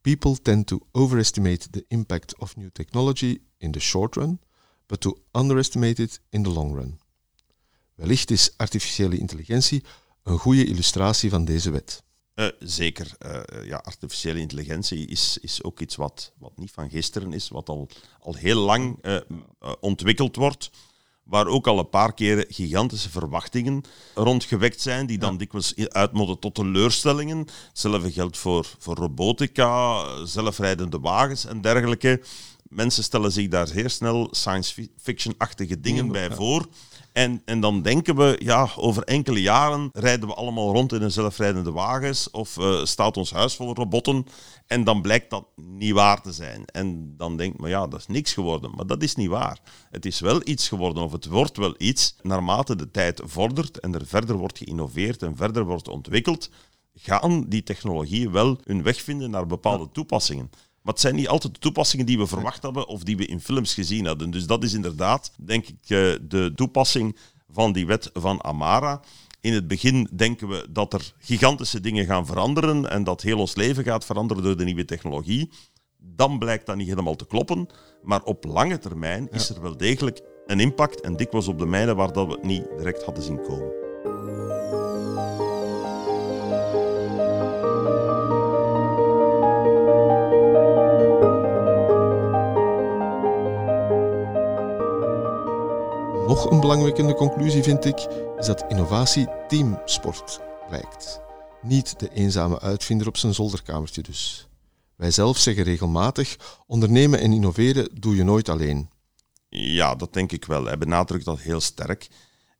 People 0.00 0.42
tend 0.42 0.66
to 0.66 0.78
overestimate 0.92 1.70
the 1.70 1.84
impact 1.88 2.38
of 2.38 2.56
new 2.56 2.68
technology 2.72 3.40
in 3.56 3.70
the 3.70 3.78
short 3.78 4.14
run, 4.14 4.40
but 4.86 5.00
to 5.00 5.18
underestimate 5.32 6.02
it 6.02 6.20
in 6.30 6.42
the 6.42 6.50
long 6.50 6.74
run. 6.74 7.00
Wellicht 7.94 8.30
is 8.30 8.52
artificiële 8.56 9.18
intelligentie 9.18 9.84
een 10.22 10.38
goede 10.38 10.64
illustratie 10.64 11.30
van 11.30 11.44
deze 11.44 11.70
wet. 11.70 12.02
Uh, 12.34 12.48
zeker. 12.58 13.16
Uh, 13.26 13.66
ja, 13.66 13.76
artificiële 13.76 14.38
intelligentie 14.38 15.06
is, 15.06 15.38
is 15.40 15.62
ook 15.62 15.80
iets 15.80 15.96
wat, 15.96 16.32
wat 16.38 16.56
niet 16.56 16.70
van 16.70 16.90
gisteren 16.90 17.32
is, 17.32 17.48
wat 17.48 17.68
al, 17.68 17.88
al 18.20 18.34
heel 18.34 18.60
lang 18.60 19.04
ontwikkeld 19.80 20.36
wordt 20.36 20.70
waar 21.28 21.46
ook 21.46 21.66
al 21.66 21.78
een 21.78 21.88
paar 21.88 22.14
keer 22.14 22.44
gigantische 22.48 23.10
verwachtingen 23.10 23.82
rondgewekt 24.14 24.80
zijn, 24.80 25.06
die 25.06 25.18
dan 25.18 25.36
dikwijls 25.36 25.74
uitmonden 25.88 26.38
tot 26.38 26.54
teleurstellingen. 26.54 27.46
Hetzelfde 27.68 28.12
geldt 28.12 28.38
voor, 28.38 28.66
voor 28.78 28.94
robotica, 28.94 30.04
zelfrijdende 30.24 30.98
wagens 31.00 31.44
en 31.46 31.60
dergelijke. 31.60 32.20
Mensen 32.68 33.02
stellen 33.04 33.32
zich 33.32 33.48
daar 33.48 33.66
zeer 33.66 33.90
snel 33.90 34.28
science 34.30 34.88
fiction-achtige 34.96 35.80
dingen 35.80 36.12
bij 36.12 36.30
voor. 36.30 36.66
En, 37.12 37.42
en 37.44 37.60
dan 37.60 37.82
denken 37.82 38.16
we, 38.16 38.36
ja, 38.42 38.68
over 38.76 39.02
enkele 39.02 39.40
jaren 39.40 39.90
rijden 39.92 40.28
we 40.28 40.34
allemaal 40.34 40.72
rond 40.72 40.92
in 40.92 41.02
een 41.02 41.10
zelfrijdende 41.10 41.72
wagens 41.72 42.30
of 42.30 42.56
uh, 42.56 42.84
staat 42.84 43.16
ons 43.16 43.30
huis 43.30 43.54
vol 43.54 43.74
robotten. 43.74 44.26
En 44.66 44.84
dan 44.84 45.02
blijkt 45.02 45.30
dat 45.30 45.46
niet 45.56 45.92
waar 45.92 46.22
te 46.22 46.32
zijn. 46.32 46.64
En 46.64 47.14
dan 47.16 47.36
denkt 47.36 47.60
men, 47.60 47.70
ja, 47.70 47.86
dat 47.86 48.00
is 48.00 48.06
niks 48.06 48.32
geworden. 48.32 48.70
Maar 48.74 48.86
dat 48.86 49.02
is 49.02 49.14
niet 49.14 49.28
waar. 49.28 49.60
Het 49.90 50.06
is 50.06 50.20
wel 50.20 50.40
iets 50.44 50.68
geworden, 50.68 51.02
of 51.02 51.12
het 51.12 51.26
wordt 51.26 51.56
wel 51.56 51.74
iets, 51.78 52.16
naarmate 52.22 52.76
de 52.76 52.90
tijd 52.90 53.20
vordert 53.24 53.80
en 53.80 53.94
er 53.94 54.06
verder 54.06 54.36
wordt 54.36 54.58
geïnnoveerd 54.58 55.22
en 55.22 55.36
verder 55.36 55.64
wordt 55.64 55.88
ontwikkeld, 55.88 56.50
gaan 56.94 57.44
die 57.48 57.62
technologieën 57.62 58.32
wel 58.32 58.58
hun 58.64 58.82
weg 58.82 59.00
vinden 59.00 59.30
naar 59.30 59.46
bepaalde 59.46 59.88
toepassingen. 59.92 60.50
Het 60.84 61.00
zijn 61.00 61.14
niet 61.14 61.28
altijd 61.28 61.54
de 61.54 61.60
toepassingen 61.60 62.06
die 62.06 62.18
we 62.18 62.26
verwacht 62.26 62.62
hebben 62.62 62.86
of 62.86 63.02
die 63.02 63.16
we 63.16 63.26
in 63.26 63.40
films 63.40 63.74
gezien 63.74 64.06
hadden. 64.06 64.30
Dus 64.30 64.46
dat 64.46 64.64
is 64.64 64.72
inderdaad, 64.72 65.32
denk 65.36 65.66
ik, 65.66 65.76
eh, 65.82 65.88
de 66.22 66.52
toepassing 66.54 67.16
van 67.48 67.72
die 67.72 67.86
wet 67.86 68.10
van 68.12 68.44
Amara. 68.44 69.00
In 69.40 69.52
het 69.52 69.68
begin 69.68 70.08
denken 70.12 70.48
we 70.48 70.66
dat 70.70 70.92
er 70.92 71.12
gigantische 71.18 71.80
dingen 71.80 72.04
gaan 72.04 72.26
veranderen 72.26 72.90
en 72.90 73.04
dat 73.04 73.22
heel 73.22 73.38
ons 73.38 73.54
leven 73.54 73.84
gaat 73.84 74.04
veranderen 74.04 74.42
door 74.42 74.56
de 74.56 74.64
nieuwe 74.64 74.84
technologie. 74.84 75.50
Dan 75.98 76.38
blijkt 76.38 76.66
dat 76.66 76.76
niet 76.76 76.88
helemaal 76.88 77.16
te 77.16 77.26
kloppen. 77.26 77.66
Maar 78.02 78.22
op 78.22 78.44
lange 78.44 78.78
termijn 78.78 79.28
is 79.30 79.48
er 79.48 79.62
wel 79.62 79.76
degelijk 79.76 80.20
een 80.46 80.60
impact 80.60 81.00
en 81.00 81.16
dikwijls 81.16 81.48
op 81.48 81.58
de 81.58 81.66
mijnen 81.66 81.96
waar 81.96 82.12
dat 82.12 82.26
we 82.26 82.32
het 82.32 82.42
niet 82.42 82.68
direct 82.76 83.02
hadden 83.02 83.24
zien 83.24 83.42
komen. 83.42 83.87
Nog 96.28 96.50
een 96.50 96.60
belangrijke 96.60 97.14
conclusie 97.14 97.62
vind 97.62 97.84
ik, 97.84 98.06
is 98.38 98.46
dat 98.46 98.64
innovatie 98.68 99.26
teamsport 99.46 100.40
lijkt. 100.70 101.20
Niet 101.62 101.98
de 102.00 102.08
eenzame 102.14 102.60
uitvinder 102.60 103.06
op 103.06 103.16
zijn 103.16 103.34
zolderkamertje 103.34 104.02
dus. 104.02 104.48
Wij 104.96 105.10
zelf 105.10 105.38
zeggen 105.38 105.64
regelmatig: 105.64 106.36
ondernemen 106.66 107.20
en 107.20 107.32
innoveren 107.32 107.88
doe 108.00 108.16
je 108.16 108.24
nooit 108.24 108.48
alleen. 108.48 108.90
Ja, 109.48 109.94
dat 109.94 110.12
denk 110.12 110.32
ik 110.32 110.44
wel. 110.44 110.64
Hij 110.64 110.78
benadrukt 110.78 111.24
dat 111.24 111.38
heel 111.38 111.60
sterk. 111.60 112.08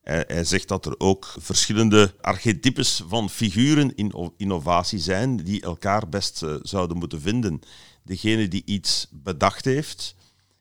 Hij 0.03 0.45
zegt 0.45 0.69
dat 0.69 0.87
er 0.87 0.95
ook 0.99 1.35
verschillende 1.39 2.15
archetypes 2.21 3.03
van 3.09 3.31
figuren 3.31 3.95
in 3.95 4.33
innovatie 4.37 4.99
zijn 4.99 5.37
die 5.37 5.63
elkaar 5.63 6.09
best 6.09 6.43
eh, 6.43 6.55
zouden 6.63 6.97
moeten 6.97 7.21
vinden. 7.21 7.61
Degene 8.03 8.49
die 8.49 8.63
iets 8.65 9.09
bedacht 9.11 9.65
heeft, 9.65 10.15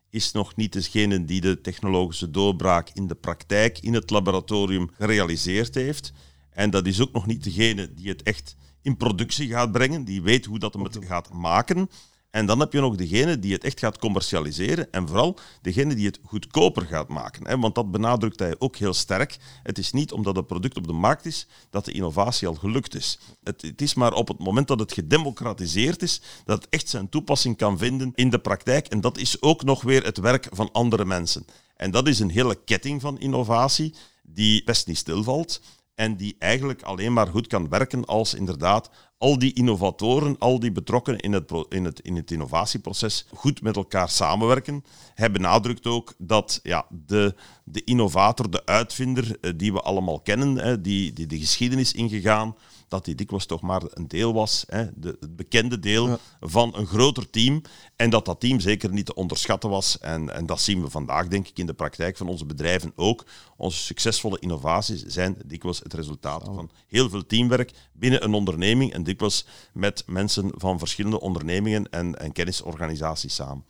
is 0.10 0.32
nog 0.32 0.56
niet 0.56 0.74
degene 0.74 1.26
die 1.26 1.42
de 1.42 1.62
technologische 1.62 2.32
doorbraak 2.32 2.90
in 2.94 3.08
de 3.08 3.16
praktijk, 3.16 3.80
in 3.80 3.94
het 3.94 4.10
laboratorium 4.10 4.90
gerealiseerd 4.94 5.76
heeft. 5.76 6.14
En 6.50 6.70
dat 6.70 6.86
is 6.86 7.02
ook 7.02 7.12
nog 7.12 7.26
niet 7.26 7.44
degene 7.44 7.94
die 7.94 8.10
het 8.10 8.24
echt 8.24 8.56
in 8.82 8.98
productie 8.98 9.48
gaat 9.48 9.72
brengen, 9.72 10.04
die 10.04 10.22
weet 10.22 10.46
hoe 10.46 10.60
dat 10.60 10.74
hem 10.74 10.84
het 10.84 11.00
gaat 11.02 11.34
maken. 11.34 11.90
En 12.30 12.46
dan 12.46 12.60
heb 12.60 12.74
je 12.74 12.80
nog 12.80 12.96
degene 12.96 13.40
die 13.40 13.54
het 13.54 13.64
echt 13.64 13.80
gaat 13.80 13.98
commercialiseren 13.98 14.92
en 14.92 15.08
vooral 15.08 15.38
degene 15.62 15.96
die 15.96 16.06
het 16.06 16.20
goedkoper 16.24 16.86
gaat 16.86 17.08
maken. 17.08 17.60
Want 17.60 17.76
dat 17.76 17.92
benadrukt 17.92 18.40
hij 18.40 18.56
ook 18.60 18.76
heel 18.76 18.94
sterk. 18.94 19.38
Het 19.64 19.78
is 19.78 19.92
niet 19.92 20.12
omdat 20.12 20.36
het 20.36 20.48
product 20.48 20.78
op 20.78 20.88
de 20.88 20.94
markt 20.94 21.26
is 21.26 21.48
dat 21.70 21.86
de 21.86 21.92
innovatie 21.92 22.48
al 22.48 22.54
gelukt 22.54 22.96
is. 22.96 23.20
Het, 23.44 23.62
het 23.62 23.82
is 23.82 23.94
maar 23.94 24.14
op 24.14 24.28
het 24.28 24.40
moment 24.40 24.68
dat 24.68 24.80
het 24.80 24.94
gedemocratiseerd 24.94 26.02
is 26.02 26.22
dat 26.46 26.62
het 26.62 26.70
echt 26.70 26.90
zijn 26.90 27.10
toepassing 27.10 27.58
kan 27.58 27.78
vinden 27.78 28.12
in 28.16 28.30
de 28.30 28.40
praktijk. 28.40 28.88
En 28.88 29.02
dat 29.02 29.18
is 29.18 29.42
ook 29.42 29.64
nog 29.64 29.82
weer 29.82 30.04
het 30.04 30.18
werk 30.18 30.48
van 30.52 30.72
andere 30.72 31.06
mensen. 31.06 31.46
En 31.76 31.92
dat 31.92 32.08
is 32.08 32.20
een 32.20 32.30
hele 32.30 32.56
ketting 32.66 33.02
van 33.02 33.20
innovatie 33.20 33.96
die 34.24 34.64
best 34.64 34.88
niet 34.88 34.98
stilvalt 34.98 35.62
en 35.96 36.16
die 36.16 36.36
eigenlijk 36.40 36.82
alleen 36.82 37.14
maar 37.14 37.28
goed 37.28 37.48
kan 37.48 37.70
werken 37.70 38.06
als 38.06 38.34
inderdaad 38.34 38.90
al 39.18 39.40
die 39.40 39.54
innovatoren, 39.54 40.36
al 40.40 40.60
die 40.60 40.72
betrokkenen 40.72 41.20
in 41.20 41.34
het, 41.34 41.52
in 41.70 41.86
het, 41.86 42.00
in 42.00 42.16
het 42.16 42.32
innovatieproces 42.32 43.26
goed 43.34 43.62
met 43.62 43.76
elkaar 43.76 44.10
samenwerken. 44.10 44.84
Hij 45.14 45.32
benadrukt 45.32 45.86
ook 45.86 46.14
dat 46.18 46.60
ja, 46.64 46.86
de, 47.06 47.36
de 47.64 47.84
innovator, 47.84 48.50
de 48.50 48.66
uitvinder 48.66 49.38
eh, 49.42 49.52
die 49.56 49.74
we 49.74 49.82
allemaal 49.82 50.20
kennen, 50.20 50.82
die, 50.82 51.14
die 51.14 51.26
de 51.26 51.40
geschiedenis 51.40 51.94
ingegaan, 51.94 52.56
dat 52.88 53.06
die 53.06 53.16
dikwijls 53.16 53.46
toch 53.46 53.62
maar 53.62 53.82
een 53.90 54.08
deel 54.08 54.34
was, 54.34 54.64
hè, 54.68 54.88
de, 54.96 55.18
het 55.20 55.36
bekende 55.36 55.80
deel 55.80 56.20
van 56.40 56.76
een 56.76 56.88
groter 56.88 57.30
team. 57.30 57.62
En 57.96 58.10
dat 58.10 58.26
dat 58.26 58.40
team 58.40 58.60
zeker 58.60 58.92
niet 58.92 59.06
te 59.06 59.16
onderschatten 59.16 59.70
was. 59.70 60.00
En, 60.00 60.34
en 60.34 60.46
dat 60.46 60.62
zien 60.62 60.82
we 60.82 60.90
vandaag, 60.90 61.28
denk 61.28 61.48
ik, 61.48 61.60
in 61.60 61.66
de 61.66 61.74
praktijk 61.74 62.18
van 62.18 62.28
onze 62.28 62.46
bedrijven 62.46 62.92
ook. 62.96 63.26
Onze 63.58 63.78
succesvolle 63.80 64.40
innovaties 64.40 65.04
zijn 65.06 65.38
dikwijls 65.46 65.80
het 65.80 65.94
resultaat 65.94 66.44
van 66.44 66.70
heel 66.88 67.10
veel 67.10 67.26
teamwerk 67.26 67.72
binnen 67.94 68.24
een 68.24 68.34
onderneming 68.34 68.94
en 68.94 69.04
dikwijls 69.04 69.46
met 69.74 70.04
mensen 70.06 70.52
van 70.56 70.80
verschillende 70.80 71.20
ondernemingen 71.20 71.90
en, 71.90 72.20
en 72.20 72.32
kennisorganisaties 72.32 73.36
samen. 73.36 73.66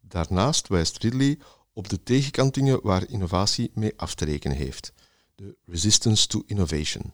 Daarnaast 0.00 0.68
wijst 0.68 0.98
Ridley 1.02 1.38
op 1.72 1.88
de 1.88 2.02
tegenkantingen 2.02 2.80
waar 2.82 3.08
innovatie 3.08 3.70
mee 3.74 3.92
af 3.96 4.14
te 4.14 4.24
rekenen 4.24 4.56
heeft. 4.56 4.92
De 5.34 5.56
resistance 5.66 6.26
to 6.26 6.42
innovation 6.46 7.12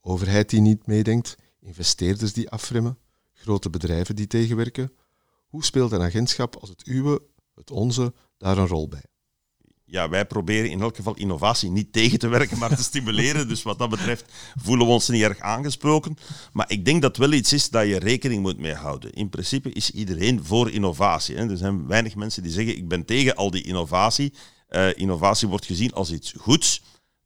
overheid 0.00 0.50
die 0.50 0.60
niet 0.60 0.86
meedenkt, 0.86 1.36
investeerders 1.60 2.32
die 2.32 2.50
afremmen, 2.50 2.98
grote 3.32 3.70
bedrijven 3.70 4.16
die 4.16 4.26
tegenwerken. 4.26 4.92
Hoe 5.46 5.64
speelt 5.64 5.92
een 5.92 6.02
agentschap 6.02 6.56
als 6.56 6.68
het 6.68 6.86
uwe, 6.86 7.22
het 7.54 7.70
onze, 7.70 8.14
daar 8.36 8.58
een 8.58 8.66
rol 8.66 8.88
bij? 8.88 9.10
ja, 9.90 10.08
wij 10.08 10.26
proberen 10.26 10.70
in 10.70 10.80
elk 10.80 10.96
geval 10.96 11.14
innovatie 11.14 11.70
niet 11.70 11.92
tegen 11.92 12.18
te 12.18 12.28
werken, 12.28 12.58
maar 12.58 12.76
te 12.76 12.82
stimuleren. 12.82 13.48
Dus 13.48 13.62
wat 13.62 13.78
dat 13.78 13.90
betreft 13.90 14.32
voelen 14.62 14.86
we 14.86 14.92
ons 14.92 15.08
niet 15.08 15.22
erg 15.22 15.38
aangesproken. 15.38 16.16
Maar 16.52 16.70
ik 16.70 16.84
denk 16.84 17.02
dat 17.02 17.16
wel 17.16 17.32
iets 17.32 17.52
is 17.52 17.68
dat 17.68 17.86
je 17.86 17.98
rekening 17.98 18.42
moet 18.42 18.58
mee 18.58 18.74
houden. 18.74 19.12
In 19.12 19.28
principe 19.28 19.72
is 19.72 19.90
iedereen 19.90 20.44
voor 20.44 20.70
innovatie. 20.70 21.36
Hè. 21.36 21.50
Er 21.50 21.56
zijn 21.56 21.86
weinig 21.86 22.14
mensen 22.14 22.42
die 22.42 22.52
zeggen, 22.52 22.76
ik 22.76 22.88
ben 22.88 23.04
tegen 23.04 23.34
al 23.36 23.50
die 23.50 23.62
innovatie. 23.62 24.32
Uh, 24.70 24.88
innovatie 24.94 25.48
wordt 25.48 25.66
gezien 25.66 25.92
als 25.92 26.12
iets 26.12 26.34
goeds 26.36 26.82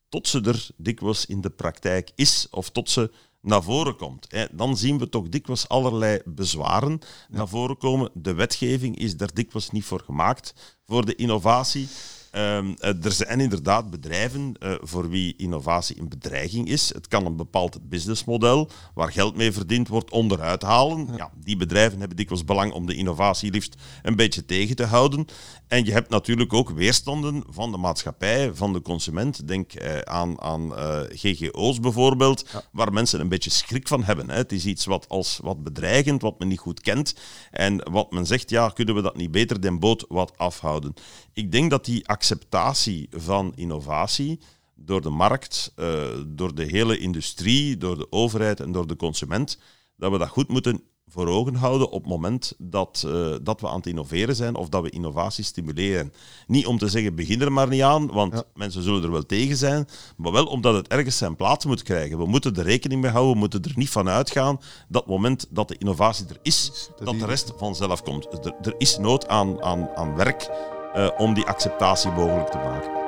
tot 0.08 0.28
ze 0.28 0.40
er 0.40 0.68
dikwijls 0.76 1.26
in 1.26 1.40
de 1.40 1.50
praktijk 1.50 2.10
is 2.14 2.46
of 2.50 2.70
tot 2.70 2.90
ze 2.90 3.10
naar 3.40 3.62
voren 3.62 3.96
komt. 3.96 4.28
Dan 4.52 4.76
zien 4.76 4.98
we 4.98 5.08
toch 5.08 5.28
dikwijls 5.28 5.68
allerlei 5.68 6.20
bezwaren 6.24 6.98
naar 7.28 7.48
voren 7.48 7.76
komen. 7.76 8.10
De 8.14 8.34
wetgeving 8.34 8.98
is 8.98 9.16
daar 9.16 9.34
dikwijls 9.34 9.70
niet 9.70 9.84
voor 9.84 10.00
gemaakt 10.00 10.54
voor 10.86 11.04
de 11.04 11.14
innovatie. 11.14 11.88
Um, 12.36 12.76
er 12.80 13.12
zijn 13.12 13.40
inderdaad 13.40 13.90
bedrijven 13.90 14.54
uh, 14.62 14.74
voor 14.80 15.08
wie 15.08 15.34
innovatie 15.36 15.98
een 15.98 16.08
bedreiging 16.08 16.68
is. 16.68 16.94
Het 16.94 17.08
kan 17.08 17.26
een 17.26 17.36
bepaald 17.36 17.88
businessmodel 17.88 18.70
waar 18.94 19.12
geld 19.12 19.36
mee 19.36 19.52
verdiend 19.52 19.88
wordt 19.88 20.10
onderuit 20.10 20.62
halen. 20.62 21.08
Ja. 21.16 21.30
die 21.36 21.56
bedrijven 21.56 21.98
hebben 21.98 22.16
dikwijls 22.16 22.44
belang 22.44 22.72
om 22.72 22.86
de 22.86 22.94
innovatie 22.94 23.50
liefst 23.50 23.74
een 24.02 24.16
beetje 24.16 24.44
tegen 24.44 24.76
te 24.76 24.84
houden. 24.84 25.26
En 25.68 25.84
je 25.84 25.92
hebt 25.92 26.10
natuurlijk 26.10 26.52
ook 26.52 26.70
weerstanden 26.70 27.44
van 27.48 27.70
de 27.70 27.76
maatschappij, 27.76 28.54
van 28.54 28.72
de 28.72 28.82
consument. 28.82 29.48
Denk 29.48 29.82
uh, 29.82 29.98
aan, 29.98 30.40
aan 30.40 30.72
uh, 30.78 31.00
GGO's 31.08 31.80
bijvoorbeeld, 31.80 32.64
waar 32.72 32.92
mensen 32.92 33.20
een 33.20 33.28
beetje 33.28 33.50
schrik 33.50 33.88
van 33.88 34.04
hebben. 34.04 34.30
Hè. 34.30 34.36
Het 34.36 34.52
is 34.52 34.66
iets 34.66 34.84
wat 34.84 35.08
als 35.08 35.38
wat 35.42 35.62
bedreigend, 35.62 36.22
wat 36.22 36.38
men 36.38 36.48
niet 36.48 36.58
goed 36.58 36.80
kent. 36.80 37.14
En 37.50 37.90
wat 37.90 38.12
men 38.12 38.26
zegt, 38.26 38.50
ja, 38.50 38.68
kunnen 38.68 38.94
we 38.94 39.02
dat 39.02 39.16
niet 39.16 39.30
beter 39.30 39.60
den 39.60 39.78
boot 39.78 40.04
wat 40.08 40.32
afhouden? 40.36 40.94
Ik 41.32 41.52
denk 41.52 41.70
dat 41.70 41.84
die 41.84 42.08
acceptatie 42.24 43.08
van 43.10 43.52
innovatie 43.54 44.40
door 44.74 45.00
de 45.00 45.10
markt, 45.10 45.72
uh, 45.76 46.02
door 46.26 46.54
de 46.54 46.64
hele 46.64 46.98
industrie, 46.98 47.76
door 47.76 47.98
de 47.98 48.06
overheid 48.10 48.60
en 48.60 48.72
door 48.72 48.86
de 48.86 48.96
consument, 48.96 49.58
dat 49.96 50.12
we 50.12 50.18
dat 50.18 50.28
goed 50.28 50.48
moeten 50.48 50.82
voor 51.06 51.28
ogen 51.28 51.54
houden 51.54 51.90
op 51.90 52.02
het 52.02 52.10
moment 52.10 52.54
dat, 52.58 53.04
uh, 53.06 53.34
dat 53.42 53.60
we 53.60 53.68
aan 53.68 53.76
het 53.76 53.86
innoveren 53.86 54.36
zijn 54.36 54.54
of 54.54 54.68
dat 54.68 54.82
we 54.82 54.90
innovatie 54.90 55.44
stimuleren. 55.44 56.12
Niet 56.46 56.66
om 56.66 56.78
te 56.78 56.88
zeggen, 56.88 57.14
begin 57.14 57.40
er 57.40 57.52
maar 57.52 57.68
niet 57.68 57.82
aan, 57.82 58.06
want 58.06 58.42
mensen 58.54 58.82
zullen 58.82 59.02
er 59.02 59.10
wel 59.10 59.26
tegen 59.26 59.56
zijn, 59.56 59.88
maar 60.16 60.32
wel 60.32 60.46
omdat 60.46 60.74
het 60.74 60.88
ergens 60.88 61.18
zijn 61.18 61.36
plaats 61.36 61.64
moet 61.64 61.82
krijgen. 61.82 62.18
We 62.18 62.26
moeten 62.26 62.56
er 62.56 62.64
rekening 62.64 63.02
mee 63.02 63.10
houden, 63.10 63.32
we 63.32 63.38
moeten 63.38 63.62
er 63.62 63.72
niet 63.74 63.90
van 63.90 64.08
uitgaan 64.08 64.60
dat 64.88 65.06
moment 65.06 65.46
dat 65.50 65.68
de 65.68 65.78
innovatie 65.78 66.26
er 66.28 66.38
is, 66.42 66.88
dat 67.04 67.18
de 67.18 67.26
rest 67.26 67.52
vanzelf 67.56 68.02
komt. 68.02 68.26
Er, 68.44 68.54
er 68.62 68.74
is 68.78 68.98
nood 68.98 69.28
aan, 69.28 69.62
aan, 69.62 69.88
aan 69.94 70.14
werk 70.14 70.50
om 71.16 71.34
die 71.34 71.46
acceptatie 71.46 72.10
mogelijk 72.10 72.50
te 72.50 72.58
maken. 72.58 73.03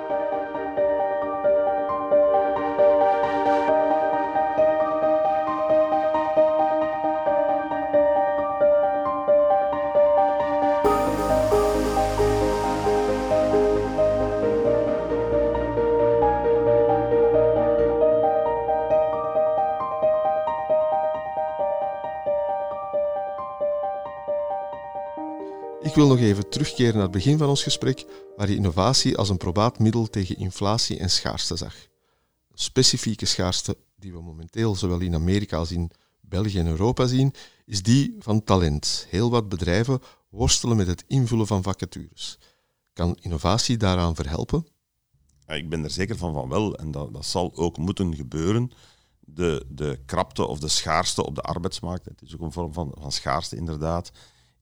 Wil 25.96 26.06
nog 26.06 26.18
even 26.18 26.48
terugkeren 26.48 26.94
naar 26.94 27.02
het 27.02 27.10
begin 27.10 27.38
van 27.38 27.48
ons 27.48 27.62
gesprek, 27.62 28.04
waar 28.36 28.48
je 28.48 28.56
innovatie 28.56 29.16
als 29.16 29.28
een 29.28 29.36
probaat 29.36 29.78
middel 29.78 30.06
tegen 30.06 30.36
inflatie 30.36 30.98
en 30.98 31.10
schaarste 31.10 31.56
zag. 31.56 31.74
Specifieke 32.54 33.26
schaarste 33.26 33.76
die 33.96 34.12
we 34.12 34.22
momenteel 34.22 34.74
zowel 34.74 35.00
in 35.00 35.14
Amerika 35.14 35.56
als 35.56 35.70
in 35.70 35.90
België 36.20 36.58
en 36.58 36.66
Europa 36.66 37.06
zien, 37.06 37.34
is 37.64 37.82
die 37.82 38.16
van 38.18 38.44
talent. 38.44 39.06
Heel 39.10 39.30
wat 39.30 39.48
bedrijven 39.48 40.00
worstelen 40.28 40.76
met 40.76 40.86
het 40.86 41.04
invullen 41.06 41.46
van 41.46 41.62
vacatures. 41.62 42.38
Kan 42.92 43.16
innovatie 43.20 43.76
daaraan 43.76 44.14
verhelpen? 44.14 44.66
Ik 45.46 45.68
ben 45.68 45.84
er 45.84 45.90
zeker 45.90 46.16
van 46.16 46.32
van 46.32 46.48
wel 46.48 46.74
en 46.76 46.90
dat, 46.90 47.12
dat 47.12 47.26
zal 47.26 47.54
ook 47.54 47.78
moeten 47.78 48.14
gebeuren. 48.14 48.70
De, 49.20 49.66
de 49.68 49.98
krapte 50.06 50.46
of 50.46 50.58
de 50.58 50.68
schaarste 50.68 51.26
op 51.26 51.34
de 51.34 51.42
arbeidsmarkt, 51.42 52.04
het 52.04 52.22
is 52.22 52.34
ook 52.34 52.40
een 52.40 52.52
vorm 52.52 52.72
van, 52.72 52.92
van 52.98 53.12
schaarste 53.12 53.56
inderdaad, 53.56 54.10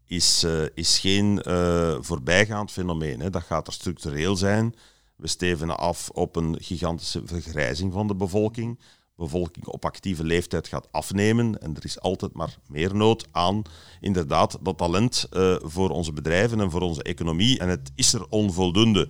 is, 0.06 0.44
uh, 0.44 0.62
is 0.74 0.98
geen 0.98 1.42
uh, 1.48 1.96
voorbijgaand 2.00 2.70
fenomeen. 2.70 3.20
Hè. 3.20 3.30
Dat 3.30 3.42
gaat 3.42 3.66
er 3.66 3.72
structureel 3.72 4.36
zijn. 4.36 4.74
We 5.16 5.26
steven 5.26 5.78
af 5.78 6.10
op 6.10 6.36
een 6.36 6.56
gigantische 6.60 7.22
vergrijzing 7.24 7.92
van 7.92 8.06
de 8.06 8.14
bevolking. 8.14 8.78
De 9.16 9.22
bevolking 9.22 9.66
op 9.66 9.84
actieve 9.84 10.24
leeftijd 10.24 10.68
gaat 10.68 10.88
afnemen 10.90 11.60
en 11.62 11.76
er 11.76 11.84
is 11.84 12.00
altijd 12.00 12.32
maar 12.32 12.58
meer 12.66 12.94
nood 12.94 13.26
aan 13.30 13.62
inderdaad 14.00 14.58
dat 14.60 14.78
talent 14.78 15.26
uh, 15.32 15.56
voor 15.62 15.90
onze 15.90 16.12
bedrijven 16.12 16.60
en 16.60 16.70
voor 16.70 16.80
onze 16.80 17.02
economie. 17.02 17.58
En 17.58 17.68
het 17.68 17.92
is 17.94 18.12
er 18.12 18.26
onvoldoende. 18.28 19.08